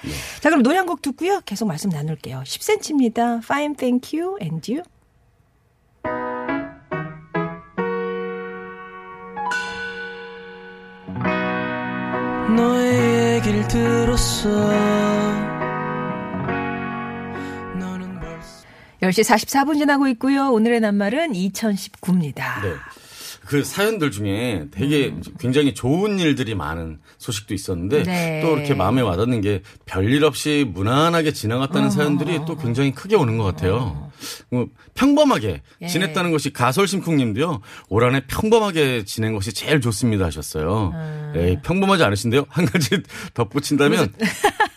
자, 0.42 0.50
그럼 0.50 0.64
노래 0.64 0.78
한 0.78 0.86
곡 0.86 1.02
듣고요. 1.02 1.42
계속 1.46 1.66
말씀 1.68 1.90
나눌게요. 1.90 2.44
10cm입니다. 2.46 3.40
Fine, 3.44 3.76
thank 3.76 4.20
you, 4.20 4.38
and 4.40 4.72
you. 4.72 4.84
들었어 13.68 14.50
너는 17.78 18.20
벌써 18.20 18.66
10시 19.02 19.24
44분 19.24 19.78
지나고 19.78 20.08
있고요. 20.10 20.52
오늘의 20.52 20.80
낱말은 20.80 21.34
2019입니다. 21.34 22.62
네. 22.62 22.74
그 23.46 23.64
사연들 23.64 24.12
중에 24.12 24.66
되게 24.72 25.14
굉장히 25.40 25.74
좋은 25.74 26.20
일들이 26.20 26.56
많은 26.56 27.00
소식도 27.18 27.54
있었는데 27.54 27.98
음. 28.00 28.04
네. 28.04 28.42
또 28.42 28.58
이렇게 28.58 28.74
마음에 28.74 29.02
와닿는 29.02 29.42
게 29.42 29.62
별일 29.86 30.24
없이 30.24 30.66
무난하게 30.68 31.32
지나갔다는 31.32 31.90
사연들이 31.90 32.40
또 32.48 32.58
굉장히 32.58 32.92
크게 32.92 33.16
오는 33.16 33.38
것 33.38 33.44
같아요. 33.44 34.12
뭐 34.50 34.68
평범하게 34.96 35.62
예. 35.82 35.88
지냈다는 35.88 36.32
것이 36.32 36.52
가설심쿵님도요. 36.54 37.62
올 37.90 38.04
한해 38.04 38.24
평범하게 38.28 39.06
지낸 39.06 39.34
것이 39.34 39.54
제일 39.54 39.82
좋습니다 39.82 40.26
하셨어요. 40.26 40.92
아. 40.94 41.34
에이, 41.36 41.58
평범하지 41.64 42.04
않으신데요. 42.04 42.46
한 42.50 42.66
가지 42.66 43.02
덧붙인다면 43.34 44.14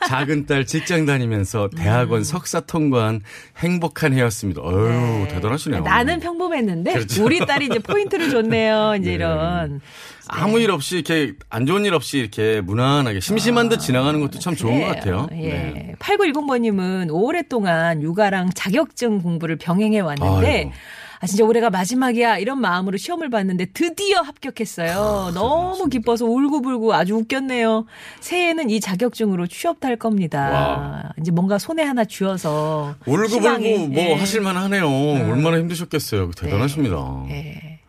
작은 0.08 0.46
딸 0.46 0.64
직장 0.64 1.04
다니면서 1.04 1.68
대학원 1.76 2.24
석사 2.24 2.60
통과한 2.60 3.20
행복한 3.58 4.14
해였습니다. 4.14 4.62
어유 4.62 4.88
네. 4.88 5.28
대단하시네요. 5.28 5.82
나는 5.82 6.18
평범했는데 6.18 6.94
그렇죠. 6.94 7.24
우리 7.26 7.44
딸이 7.44 7.66
이제 7.66 7.78
포인트를 7.78 8.30
줬네요. 8.30 8.94
이제 8.98 9.10
네. 9.10 9.14
이런. 9.16 9.82
아무 10.28 10.60
일 10.60 10.70
없이 10.70 10.96
이렇게 10.96 11.34
안 11.50 11.66
좋은 11.66 11.84
일 11.84 11.92
없이 11.92 12.18
이렇게 12.18 12.62
무난하게 12.62 13.20
심심한 13.20 13.68
듯 13.68 13.80
지나가는 13.80 14.18
것도 14.18 14.38
참 14.38 14.54
좋은 14.56 14.80
것 14.80 14.86
같아요. 14.86 15.28
예. 15.32 15.36
네. 15.36 15.94
8910번님은 15.98 17.08
오랫동안 17.10 18.02
육아랑 18.02 18.50
자격증 18.54 19.20
공부를 19.20 19.56
병행해 19.56 20.00
왔는데 20.00 20.56
아이고. 20.56 20.72
아 21.20 21.26
진짜 21.26 21.44
올해가 21.44 21.68
마지막이야 21.70 22.38
이런 22.38 22.60
마음으로 22.60 22.96
시험을 22.96 23.28
봤는데 23.30 23.66
드디어 23.66 24.20
합격했어요. 24.20 25.32
너무 25.34 25.88
기뻐서 25.88 26.24
울고불고 26.24 26.94
아주 26.94 27.14
웃겼네요. 27.14 27.86
새해에는 28.20 28.70
이 28.70 28.80
자격증으로 28.80 29.46
취업도 29.48 29.88
할 29.88 29.96
겁니다. 29.96 30.50
와. 30.50 31.12
이제 31.20 31.32
뭔가 31.32 31.58
손에 31.58 31.82
하나 31.82 32.04
쥐어서 32.04 32.94
울고불고 33.06 33.88
뭐 33.88 34.02
예. 34.02 34.14
하실만 34.14 34.56
하네요. 34.56 34.88
얼마나 34.88 35.58
힘드셨겠어요. 35.58 36.30
대단하십니다. 36.32 37.24
예. 37.30 37.80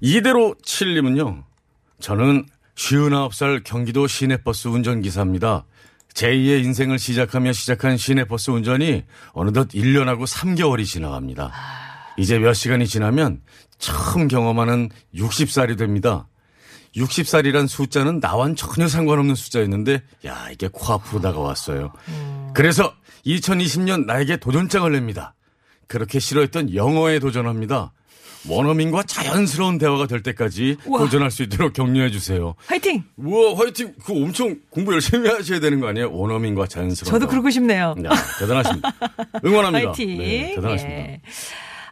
이대로 0.00 0.54
칠님은요. 0.62 1.44
저는 2.00 2.46
59살 2.76 3.62
경기도 3.62 4.06
시내버스 4.06 4.68
운전기사입니다. 4.68 5.66
제2의 6.14 6.64
인생을 6.64 6.98
시작하며 6.98 7.52
시작한 7.52 7.96
시내버스 7.96 8.50
운전이 8.50 9.04
어느덧 9.32 9.68
1년하고 9.68 10.26
3개월이 10.26 10.86
지나갑니다. 10.86 11.52
이제 12.20 12.38
몇 12.38 12.52
시간이 12.52 12.86
지나면 12.86 13.40
처음 13.78 14.28
경험하는 14.28 14.90
60살이 15.14 15.78
됩니다. 15.78 16.28
60살이란 16.96 17.66
숫자는 17.66 18.18
나와는 18.20 18.56
전혀 18.56 18.88
상관없는 18.88 19.34
숫자였는데, 19.34 20.02
야, 20.26 20.48
이게 20.52 20.68
코앞으로 20.70 21.20
다가왔어요. 21.22 21.92
그래서 22.52 22.92
2020년 23.24 24.04
나에게 24.04 24.36
도전장을 24.36 24.90
냅니다. 24.92 25.34
그렇게 25.86 26.18
싫어했던 26.18 26.74
영어에 26.74 27.20
도전합니다. 27.20 27.92
원어민과 28.48 29.02
자연스러운 29.02 29.76
대화가 29.78 30.06
될 30.06 30.22
때까지 30.22 30.76
우와. 30.86 31.00
도전할 31.00 31.30
수 31.30 31.42
있도록 31.42 31.74
격려해 31.74 32.10
주세요. 32.10 32.54
화이팅! 32.66 33.04
우와, 33.16 33.54
화이팅! 33.58 33.94
그 34.02 34.12
엄청 34.14 34.56
공부 34.70 34.92
열심히 34.94 35.28
하셔야 35.28 35.60
되는 35.60 35.78
거 35.78 35.88
아니에요? 35.88 36.10
원어민과 36.12 36.66
자연스러운 36.66 37.10
저도 37.10 37.18
대화. 37.26 37.30
그러고 37.30 37.50
싶네요. 37.50 37.94
야, 38.04 38.10
대단하십니다. 38.38 38.92
응원합니다. 39.44 39.88
화이팅. 39.92 40.18
네, 40.18 40.54
대단하십니다. 40.54 41.00
예. 41.00 41.20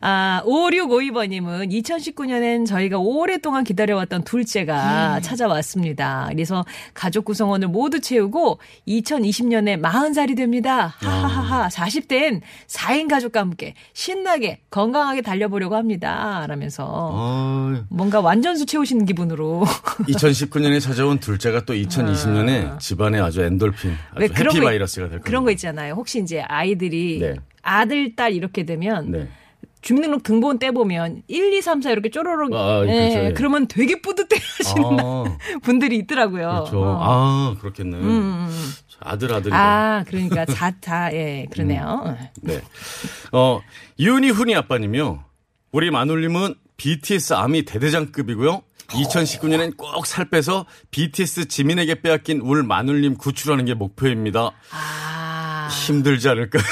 아, 0.00 0.42
5652번님은 0.46 1.70
2019년엔 1.72 2.66
저희가 2.66 2.98
오랫동안 2.98 3.64
기다려왔던 3.64 4.22
둘째가 4.24 5.16
음. 5.16 5.22
찾아왔습니다. 5.22 6.28
그래서 6.30 6.64
가족 6.94 7.24
구성원을 7.24 7.68
모두 7.68 8.00
채우고 8.00 8.58
2020년에 8.86 9.80
40살이 9.82 10.36
됩니다. 10.36 10.94
하하하하. 10.98 11.64
아. 11.64 11.68
40대엔 11.68 12.40
4인 12.68 13.08
가족과 13.10 13.40
함께 13.40 13.74
신나게 13.92 14.60
건강하게 14.70 15.22
달려보려고 15.22 15.74
합니다. 15.74 16.44
라면서 16.48 17.10
아, 17.14 17.84
뭔가 17.88 18.20
완전수 18.20 18.66
채우시는 18.66 19.04
기분으로. 19.04 19.64
2019년에 20.08 20.80
찾아온 20.80 21.18
둘째가 21.18 21.64
또 21.64 21.74
2020년에 21.74 22.78
집안에 22.78 23.18
아주 23.18 23.42
엔돌핀, 23.42 23.96
아주 24.14 24.22
해피 24.24 24.60
거- 24.60 24.64
바이러스가 24.66 25.06
될 25.06 25.10
겁니다. 25.18 25.26
그런 25.26 25.44
거 25.44 25.50
있잖아요. 25.52 25.94
혹시 25.94 26.20
이제 26.20 26.40
아이들이 26.42 27.18
네. 27.20 27.34
아들, 27.62 28.14
딸 28.14 28.32
이렇게 28.32 28.64
되면 28.64 29.10
네. 29.10 29.28
주민등록 29.80 30.22
등본 30.22 30.58
떼 30.58 30.70
보면 30.70 31.22
1, 31.28 31.52
2, 31.54 31.62
3, 31.62 31.82
4 31.82 31.90
이렇게 31.92 32.10
쪼로록 32.10 32.52
아, 32.54 32.80
그렇죠. 32.80 32.92
예, 32.92 33.26
예. 33.26 33.32
그러면 33.34 33.66
되게 33.68 34.00
뿌듯해 34.00 34.40
하시는 34.58 34.84
아, 35.00 35.24
분들이 35.62 35.96
있더라고요. 35.98 36.48
그렇죠. 36.48 36.82
어. 36.82 36.98
아, 37.00 37.56
그렇겠네. 37.60 37.96
음, 37.96 38.48
아들, 39.00 39.32
아들이. 39.32 39.54
아, 39.54 40.04
그러니까 40.08 40.44
4, 40.46 40.72
4, 40.80 41.12
예, 41.14 41.46
그러네요. 41.52 42.02
음. 42.06 42.16
네. 42.42 42.60
어, 43.32 43.60
윤희훈이 43.98 44.54
아빠님이요. 44.56 45.24
우리 45.72 45.90
마눌님은 45.90 46.54
BTS 46.76 47.34
아미 47.34 47.64
대대장급이고요. 47.64 48.62
2019년엔 48.88 49.76
꼭 49.76 50.06
살 50.06 50.30
빼서 50.30 50.64
BTS 50.90 51.48
지민에게 51.48 52.00
빼앗긴 52.00 52.40
울 52.40 52.62
마눌님 52.62 53.16
구출하는 53.18 53.66
게 53.66 53.74
목표입니다. 53.74 54.50
아. 54.72 55.17
힘들지 55.68 56.28
않을까요? 56.28 56.62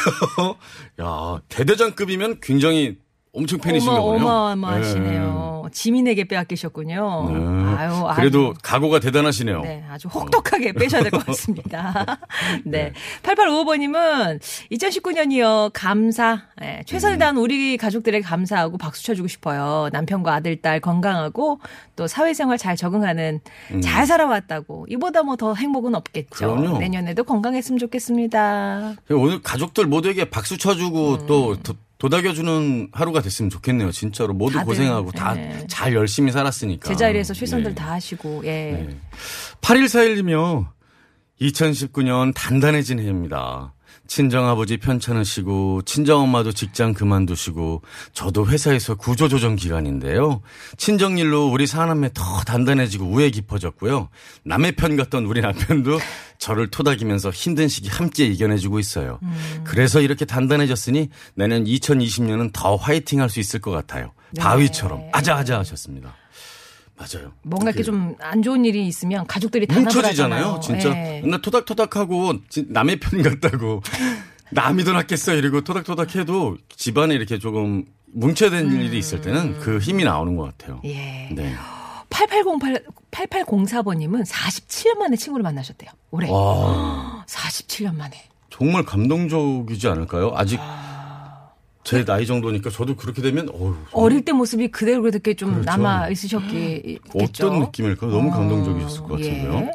야, 1.00 1.40
대대장급이면 1.48 2.40
굉장히 2.40 2.98
엄청 3.36 3.58
보네요. 3.58 3.90
어마어마하시네요. 3.90 5.66
지민에게 5.72 6.24
빼앗기셨군요. 6.24 7.28
네. 7.28 7.74
아유. 7.76 8.06
그래도 8.14 8.54
각오가 8.62 8.98
대단하시네요. 9.00 9.60
네, 9.62 9.84
아주 9.90 10.08
혹독하게 10.08 10.72
빼셔야 10.72 11.02
될 11.02 11.10
것 11.10 11.26
같습니다. 11.26 12.18
네. 12.64 12.92
8855번님은 13.22 14.40
2019년이요, 14.72 15.70
감사. 15.74 16.42
네, 16.60 16.82
최선을 16.86 17.18
다한 17.18 17.36
우리 17.36 17.76
가족들에게 17.76 18.22
감사하고 18.24 18.78
박수 18.78 19.04
쳐주고 19.04 19.28
싶어요. 19.28 19.88
남편과 19.92 20.34
아들, 20.34 20.56
딸 20.62 20.80
건강하고 20.80 21.60
또 21.96 22.06
사회생활 22.06 22.58
잘 22.58 22.76
적응하는 22.76 23.40
잘 23.82 24.06
살아왔다고. 24.06 24.86
이보다 24.88 25.22
뭐 25.22 25.36
더 25.36 25.52
행복은 25.54 25.94
없겠죠. 25.94 26.54
음. 26.54 26.60
그럼요. 26.60 26.78
내년에도 26.78 27.22
건강했으면 27.24 27.78
좋겠습니다. 27.78 28.94
오늘 29.10 29.42
가족들 29.42 29.84
모두에게 29.86 30.30
박수 30.30 30.56
쳐주고 30.56 31.10
음. 31.12 31.26
또 31.26 31.56
도, 31.98 32.08
도닥여주는 32.08 32.88
하루가 32.92 33.22
됐으면 33.22 33.50
좋겠네요. 33.50 33.90
진짜로 33.90 34.34
모두 34.34 34.62
고생하고 34.62 35.12
다 35.12 35.34
네. 35.34 35.66
잘 35.68 35.94
열심히 35.94 36.32
살았으니까. 36.32 36.88
제자리에서 36.88 37.34
최선들 37.34 37.70
네. 37.70 37.74
다 37.74 37.92
하시고, 37.92 38.42
예. 38.44 38.86
네. 38.86 39.00
8141님이요. 39.60 40.68
2019년 41.40 42.32
단단해진 42.34 42.98
해입니다. 42.98 43.74
친정아버지 44.06 44.78
편찮으시고, 44.78 45.82
친정엄마도 45.82 46.52
직장 46.52 46.94
그만두시고, 46.94 47.82
저도 48.12 48.46
회사에서 48.48 48.94
구조조정 48.94 49.56
기간인데요. 49.56 50.42
친정일로 50.76 51.48
우리 51.48 51.66
사남매 51.66 52.10
더 52.14 52.40
단단해지고 52.40 53.06
우애 53.06 53.30
깊어졌고요. 53.30 54.08
남의 54.44 54.72
편 54.72 54.96
같던 54.96 55.24
우리 55.26 55.40
남편도 55.40 55.98
저를 56.38 56.68
토닥이면서 56.70 57.30
힘든 57.30 57.68
시기 57.68 57.88
함께 57.88 58.26
이겨내주고 58.26 58.78
있어요. 58.78 59.18
그래서 59.64 60.00
이렇게 60.00 60.24
단단해졌으니 60.24 61.08
내년 61.34 61.64
2020년은 61.64 62.50
더 62.52 62.76
화이팅 62.76 63.20
할 63.20 63.28
수 63.28 63.40
있을 63.40 63.60
것 63.60 63.70
같아요. 63.72 64.12
바위처럼 64.38 65.08
아자아자 65.12 65.58
하셨습니다. 65.58 66.14
맞아요. 66.96 67.32
뭔가 67.42 67.70
이렇게 67.70 67.82
이렇게 67.82 67.84
좀 67.84 68.16
안 68.20 68.42
좋은 68.42 68.64
일이 68.64 68.86
있으면 68.86 69.26
가족들이 69.26 69.66
단합을 69.66 69.92
뭉쳐지잖아요. 69.92 70.60
진짜 70.62 70.88
예. 70.90 71.20
맨날 71.22 71.42
토닥토닥하고 71.42 72.34
진- 72.48 72.66
남의 72.70 72.98
편 73.00 73.22
같다고 73.22 73.82
남이 74.52 74.84
더 74.84 74.92
낫겠어 74.92 75.34
이러고 75.34 75.62
토닥토닥해도 75.62 76.56
집안에 76.76 77.14
이렇게 77.14 77.38
조금 77.38 77.84
뭉쳐야 78.12 78.50
되는 78.50 78.80
일이 78.80 78.98
있을 78.98 79.20
때는 79.20 79.58
그 79.60 79.78
힘이 79.78 80.04
나오는 80.04 80.36
것 80.36 80.56
같아요. 80.56 80.80
음. 80.84 80.88
예. 80.90 81.28
네. 81.32 81.54
8808 82.10 82.82
8804번님은 83.10 84.24
47년 84.26 84.98
만에 84.98 85.16
친구를 85.16 85.42
만나셨대요. 85.42 85.90
올해. 86.10 86.30
와 86.30 87.24
47년 87.28 87.94
만에. 87.96 88.22
정말 88.50 88.84
감동적이지 88.84 89.86
않을까요? 89.88 90.32
아직 90.34 90.58
제 91.86 92.04
나이 92.04 92.26
정도니까 92.26 92.68
저도 92.68 92.96
그렇게 92.96 93.22
되면 93.22 93.48
어휴, 93.48 93.76
어릴 93.92 94.24
때 94.24 94.32
모습이 94.32 94.72
그대로 94.72 95.02
그렇게 95.02 95.34
좀 95.34 95.52
그렇죠. 95.52 95.64
남아 95.70 96.08
있으셨겠죠. 96.10 96.98
어떤 97.14 97.60
느낌일까? 97.60 98.08
너무 98.08 98.28
어, 98.28 98.32
감동적이셨을 98.32 99.02
것 99.02 99.08
같은데요. 99.10 99.52
예. 99.54 99.70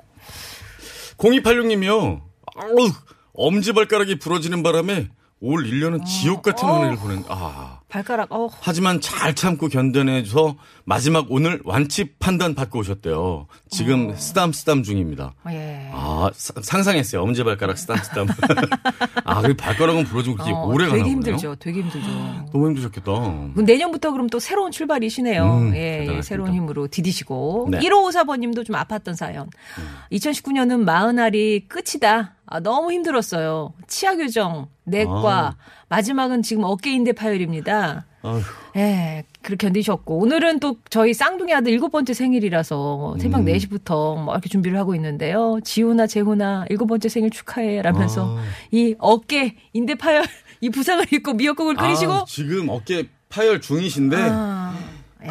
0286님이요. 1.17 2.21
아우, 2.55 2.91
엄지발가락이 3.33 4.19
부러지는 4.19 4.61
바람에 4.61 5.07
올 5.43 5.63
1년은 5.65 6.05
지옥 6.05 6.43
같은 6.43 6.67
어. 6.69 6.73
한 6.75 6.83
해를 6.85 6.97
보낸, 6.97 7.23
아. 7.27 7.79
발가락 7.89 8.31
어 8.31 8.47
하지만 8.61 9.01
잘 9.01 9.35
참고 9.35 9.67
견뎌내서 9.67 10.55
마지막 10.85 11.25
오늘 11.29 11.59
완치 11.65 12.13
판단 12.19 12.55
받고 12.55 12.79
오셨대요. 12.79 13.47
지금 13.69 14.15
쓰담 14.15 14.53
쓰담 14.53 14.83
중입니다. 14.83 15.33
예. 15.49 15.89
아, 15.91 16.29
사- 16.33 16.53
상상했어요. 16.61 17.21
엄지 17.21 17.43
발가락 17.43 17.77
쓰담쓰담. 17.77 18.27
아, 19.25 19.41
그 19.41 19.53
발가락은 19.55 20.05
부러지면 20.05 20.37
그렇게 20.37 20.53
어, 20.53 20.63
오래 20.67 20.85
가나 20.85 20.99
되게. 20.99 21.09
힘들죠. 21.09 21.55
되게 21.55 21.81
힘들죠. 21.81 22.07
너무 22.53 22.67
힘드셨겠다. 22.67 23.11
그럼 23.11 23.65
내년부터 23.65 24.11
그럼 24.11 24.27
또 24.27 24.39
새로운 24.39 24.71
출발이시네요. 24.71 25.43
음, 25.43 25.75
예, 25.75 26.07
예. 26.07 26.21
새로운 26.21 26.53
힘으로 26.53 26.87
디디시고. 26.87 27.69
네. 27.71 27.79
1554번님도 27.79 28.65
좀 28.65 28.75
아팠던 28.77 29.15
사연. 29.15 29.49
2019년은 30.13 30.83
마흔알이 30.85 31.67
끝이다. 31.67 32.35
아, 32.51 32.59
너무 32.59 32.91
힘들었어요. 32.91 33.73
치아 33.87 34.17
교정, 34.17 34.67
내과, 34.83 35.47
아. 35.47 35.55
마지막은 35.87 36.41
지금 36.41 36.65
어깨인대 36.65 37.13
파열입니다. 37.13 38.05
아휴, 38.23 38.41
예, 38.75 39.23
그렇게 39.41 39.67
견디셨고. 39.67 40.17
오늘은 40.17 40.59
또 40.59 40.75
저희 40.89 41.13
쌍둥이 41.13 41.53
아들 41.53 41.71
일곱 41.71 41.91
번째 41.91 42.13
생일이라서 42.13 43.15
새벽 43.19 43.39
음. 43.39 43.45
4시부터 43.45 44.21
뭐 44.21 44.33
이렇게 44.33 44.49
준비를 44.49 44.77
하고 44.77 44.93
있는데요. 44.95 45.59
지훈아, 45.63 46.07
재훈아, 46.07 46.65
일곱 46.69 46.87
번째 46.87 47.07
생일 47.07 47.29
축하해. 47.29 47.81
라면서 47.81 48.37
아. 48.37 48.43
이 48.71 48.95
어깨, 48.99 49.55
인대 49.71 49.95
파열, 49.95 50.25
이 50.59 50.69
부상을 50.69 51.05
입고 51.09 51.33
미역국을 51.33 51.75
끓이시고. 51.75 52.11
아, 52.11 52.25
지금 52.27 52.67
어깨 52.67 53.07
파열 53.29 53.61
중이신데. 53.61 54.17
아, 54.19 54.77
예, 55.23 55.29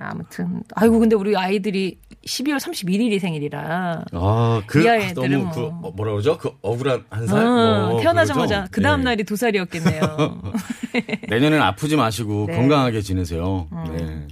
아무튼. 0.00 0.64
아이고, 0.74 0.98
근데 0.98 1.14
우리 1.14 1.36
아이들이 1.36 2.00
12월 2.26 2.58
31일이 2.58 3.18
생일이라. 3.18 4.04
아, 4.12 4.62
그, 4.66 4.84
이 4.84 4.88
아, 4.88 4.92
아이들은 4.92 5.30
너무 5.30 5.44
뭐. 5.44 5.52
그, 5.54 5.60
뭐- 5.80 5.90
뭐라 5.92 6.12
그러죠? 6.12 6.36
그 6.38 6.50
억울한 6.60 7.04
한 7.08 7.26
살? 7.26 7.46
어, 7.46 7.88
뭐 7.92 8.00
태어나자마자 8.00 8.56
그거죠? 8.56 8.68
그 8.70 8.82
다음 8.82 9.00
네. 9.00 9.04
날이 9.04 9.24
두 9.24 9.36
살이었겠네요. 9.36 10.42
내년엔 11.28 11.62
아프지 11.62 11.96
마시고 11.96 12.46
네. 12.48 12.56
건강하게 12.56 13.00
지내세요. 13.00 13.68
네. 13.96 14.26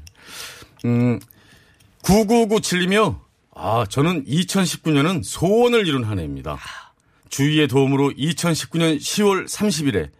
음, 0.84 1.18
9997이며, 2.02 3.18
아, 3.54 3.86
저는 3.88 4.24
2019년은 4.26 5.22
소원을 5.24 5.86
이룬 5.86 6.04
한 6.04 6.18
해입니다. 6.18 6.58
주위의 7.30 7.68
도움으로 7.68 8.10
2019년 8.10 8.98
10월 8.98 9.46
30일에 9.48 10.10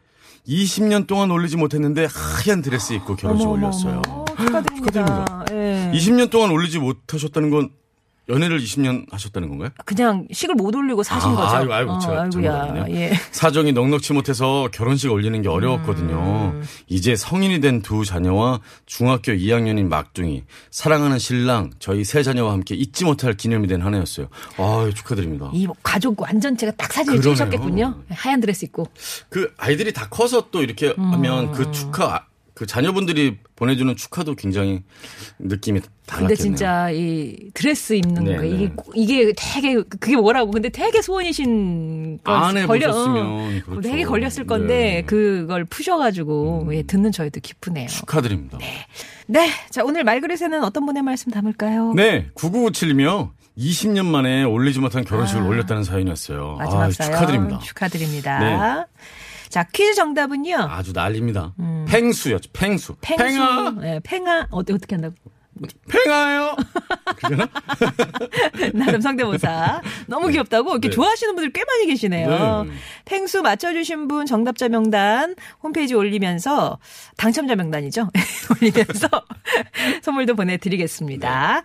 20년 0.49 1.07
동안 1.07 1.31
올리지 1.31 1.57
못했는데 1.57 2.09
하얀 2.11 2.63
드레스 2.63 2.95
입고 2.95 3.17
결혼식 3.17 3.45
어머, 3.47 3.55
어머, 3.55 3.67
올렸어요. 3.67 4.03
어머. 4.09 4.25
축하드립니다. 4.25 4.75
축하드립니다. 4.77 5.45
예. 5.53 5.93
20년 5.95 6.31
동안 6.31 6.51
올리지 6.51 6.79
못하셨다는 6.79 7.51
건 7.51 7.71
연애를 8.29 8.61
20년 8.61 9.11
하셨다는 9.11 9.49
건가요? 9.49 9.71
그냥 9.85 10.27
식을 10.31 10.55
못 10.55 10.75
올리고 10.75 11.03
사신 11.03 11.31
아, 11.31 11.35
거죠. 11.37 11.57
아이고, 11.57 11.73
아이고, 11.75 11.99
제가 11.99 12.23
아이고야. 12.23 12.85
예. 12.91 13.13
사정이 13.33 13.73
넉넉치 13.73 14.13
못해서 14.13 14.69
결혼식 14.73 15.11
올리는 15.11 15.41
게 15.41 15.49
어려웠거든요. 15.49 16.53
음. 16.55 16.63
이제 16.89 17.17
성인이 17.17 17.61
된 17.61 17.83
두 17.83 18.05
자녀와 18.05 18.61
중학교 18.87 19.33
2학년인 19.33 19.87
막둥이, 19.89 20.45
사랑하는 20.71 21.19
신랑, 21.19 21.71
저희 21.79 22.05
세 22.05 22.23
자녀와 22.23 22.53
함께 22.53 22.75
잊지 22.75 23.05
못할 23.05 23.35
기념이 23.35 23.67
된 23.67 23.79
한 23.83 23.95
해였어요. 23.95 24.29
아 24.59 24.91
축하드립니다. 24.95 25.51
이 25.55 25.67
가족 25.83 26.21
완전체가 26.21 26.73
딱 26.77 26.93
사진을 26.93 27.21
그러네요. 27.21 27.37
찍으셨겠군요. 27.37 28.03
하얀 28.11 28.41
드레스 28.41 28.65
입고. 28.67 28.89
그 29.31 29.53
아이들이 29.57 29.93
다 29.93 30.09
커서 30.11 30.49
또 30.51 30.63
이렇게 30.63 30.95
음. 30.99 31.13
하면 31.15 31.53
그 31.53 31.71
축하, 31.71 32.27
그 32.59 32.67
자녀분들이 32.67 33.39
보내주는 33.55 33.95
축하도 33.95 34.35
굉장히 34.35 34.83
느낌이 35.39 35.81
달랐겠네요. 36.07 36.27
근데 36.29 36.35
진짜 36.35 36.91
이 36.91 37.51
드레스 37.55 37.93
입는 37.93 38.25
네, 38.25 38.35
거 38.37 38.43
네. 38.43 38.49
이게 38.49 38.73
이게 38.97 39.33
되게 39.37 39.75
그게 39.77 40.17
뭐라고 40.17 40.51
근데 40.51 40.69
되게 40.69 41.01
소원이신 41.01 42.19
건안 42.25 42.67
걸려- 42.67 42.89
해보셨으면 42.89 43.27
어, 43.27 43.49
그렇죠. 43.65 43.81
되게 43.89 44.03
걸렸을 44.03 44.45
건데 44.49 44.75
네. 44.77 45.01
음. 45.03 45.07
그걸 45.07 45.65
푸셔가지고 45.67 46.69
예, 46.73 46.83
듣는 46.83 47.13
저희도 47.13 47.39
기쁘네요. 47.39 47.87
축하드립니다. 47.87 48.59
네, 49.29 49.49
자 49.71 49.85
오늘 49.85 50.03
말그릇에는 50.03 50.65
어떤 50.65 50.85
분의 50.85 51.05
말씀 51.05 51.31
담을까요? 51.31 51.93
네, 51.95 52.27
9957이며 52.35 53.31
20년 53.57 54.05
만에 54.07 54.43
올리지 54.43 54.81
못한 54.81 55.05
결혼식을 55.05 55.43
올렸다는 55.43 55.85
사연이었어요. 55.85 56.57
아. 56.59 56.65
마지막 56.65 56.83
아, 56.87 56.91
사연 56.91 57.13
축하드립니다. 57.13 57.59
축하드립니다. 57.61 58.39
네. 58.41 58.85
자 59.49 59.65
퀴즈 59.73 59.95
정답은요. 59.95 60.57
아주 60.69 60.93
난립니다. 60.93 61.55
팽수였죠. 61.89 62.51
팽수. 62.53 62.93
음. 62.93 62.97
팽수, 63.01 63.25
팽아. 63.25 63.75
예, 63.83 64.01
팽아 64.03 64.47
어떻게 64.51 64.75
어떻게 64.75 64.95
한다고? 64.95 65.15
팽아요. 65.89 66.57
나름 68.75 69.01
성대모사 69.01 69.83
너무 70.07 70.29
귀엽다고 70.29 70.71
이렇게 70.71 70.89
네. 70.89 70.95
좋아하시는 70.95 71.35
분들이 71.35 71.53
꽤 71.53 71.65
많이 71.65 71.87
계시네요. 71.87 72.65
네. 72.65 72.73
팽수 73.05 73.43
맞춰주신 73.43 74.09
분 74.09 74.27
정답자 74.27 74.69
명단 74.69 75.35
홈페이지 75.63 75.95
올리면서 75.95 76.79
당첨자 77.17 77.57
명단이죠. 77.57 78.09
올리면서 78.63 79.09
선물도 80.03 80.37
보내드리겠습니다. 80.37 81.63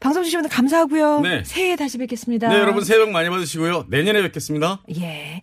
방송 0.00 0.24
주신 0.24 0.40
분들 0.40 0.54
감사하고요. 0.54 1.20
네. 1.20 1.42
새해 1.44 1.76
다시 1.76 1.96
뵙겠습니다. 1.96 2.48
네, 2.48 2.56
여러분 2.56 2.84
새해 2.84 2.98
복 2.98 3.10
많이 3.12 3.30
받으시고요. 3.30 3.86
내년에 3.88 4.20
뵙겠습니다. 4.22 4.82
예. 4.96 5.40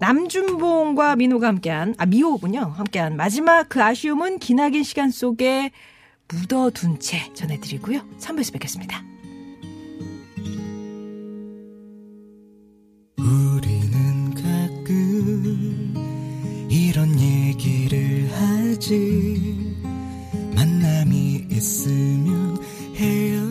남준봉과 0.00 1.16
민호가 1.16 1.48
함께한 1.48 1.94
아 1.98 2.06
미호군요. 2.06 2.60
함께한 2.60 3.16
마지막 3.16 3.68
그 3.68 3.82
아쉬움은 3.82 4.38
기나긴 4.38 4.84
시간 4.84 5.10
속에 5.10 5.72
묻어둔 6.32 7.00
채 7.00 7.32
전해드리고요. 7.34 8.00
3부에서 8.18 8.52
뵙겠습니다. 8.52 9.02
우리는 13.18 14.34
가끔 14.34 15.94
이런 16.70 17.18
얘기를 17.18 18.30
하지 18.32 19.74
만남이 20.54 21.48
있으면 21.50 22.58
헤어 22.94 23.47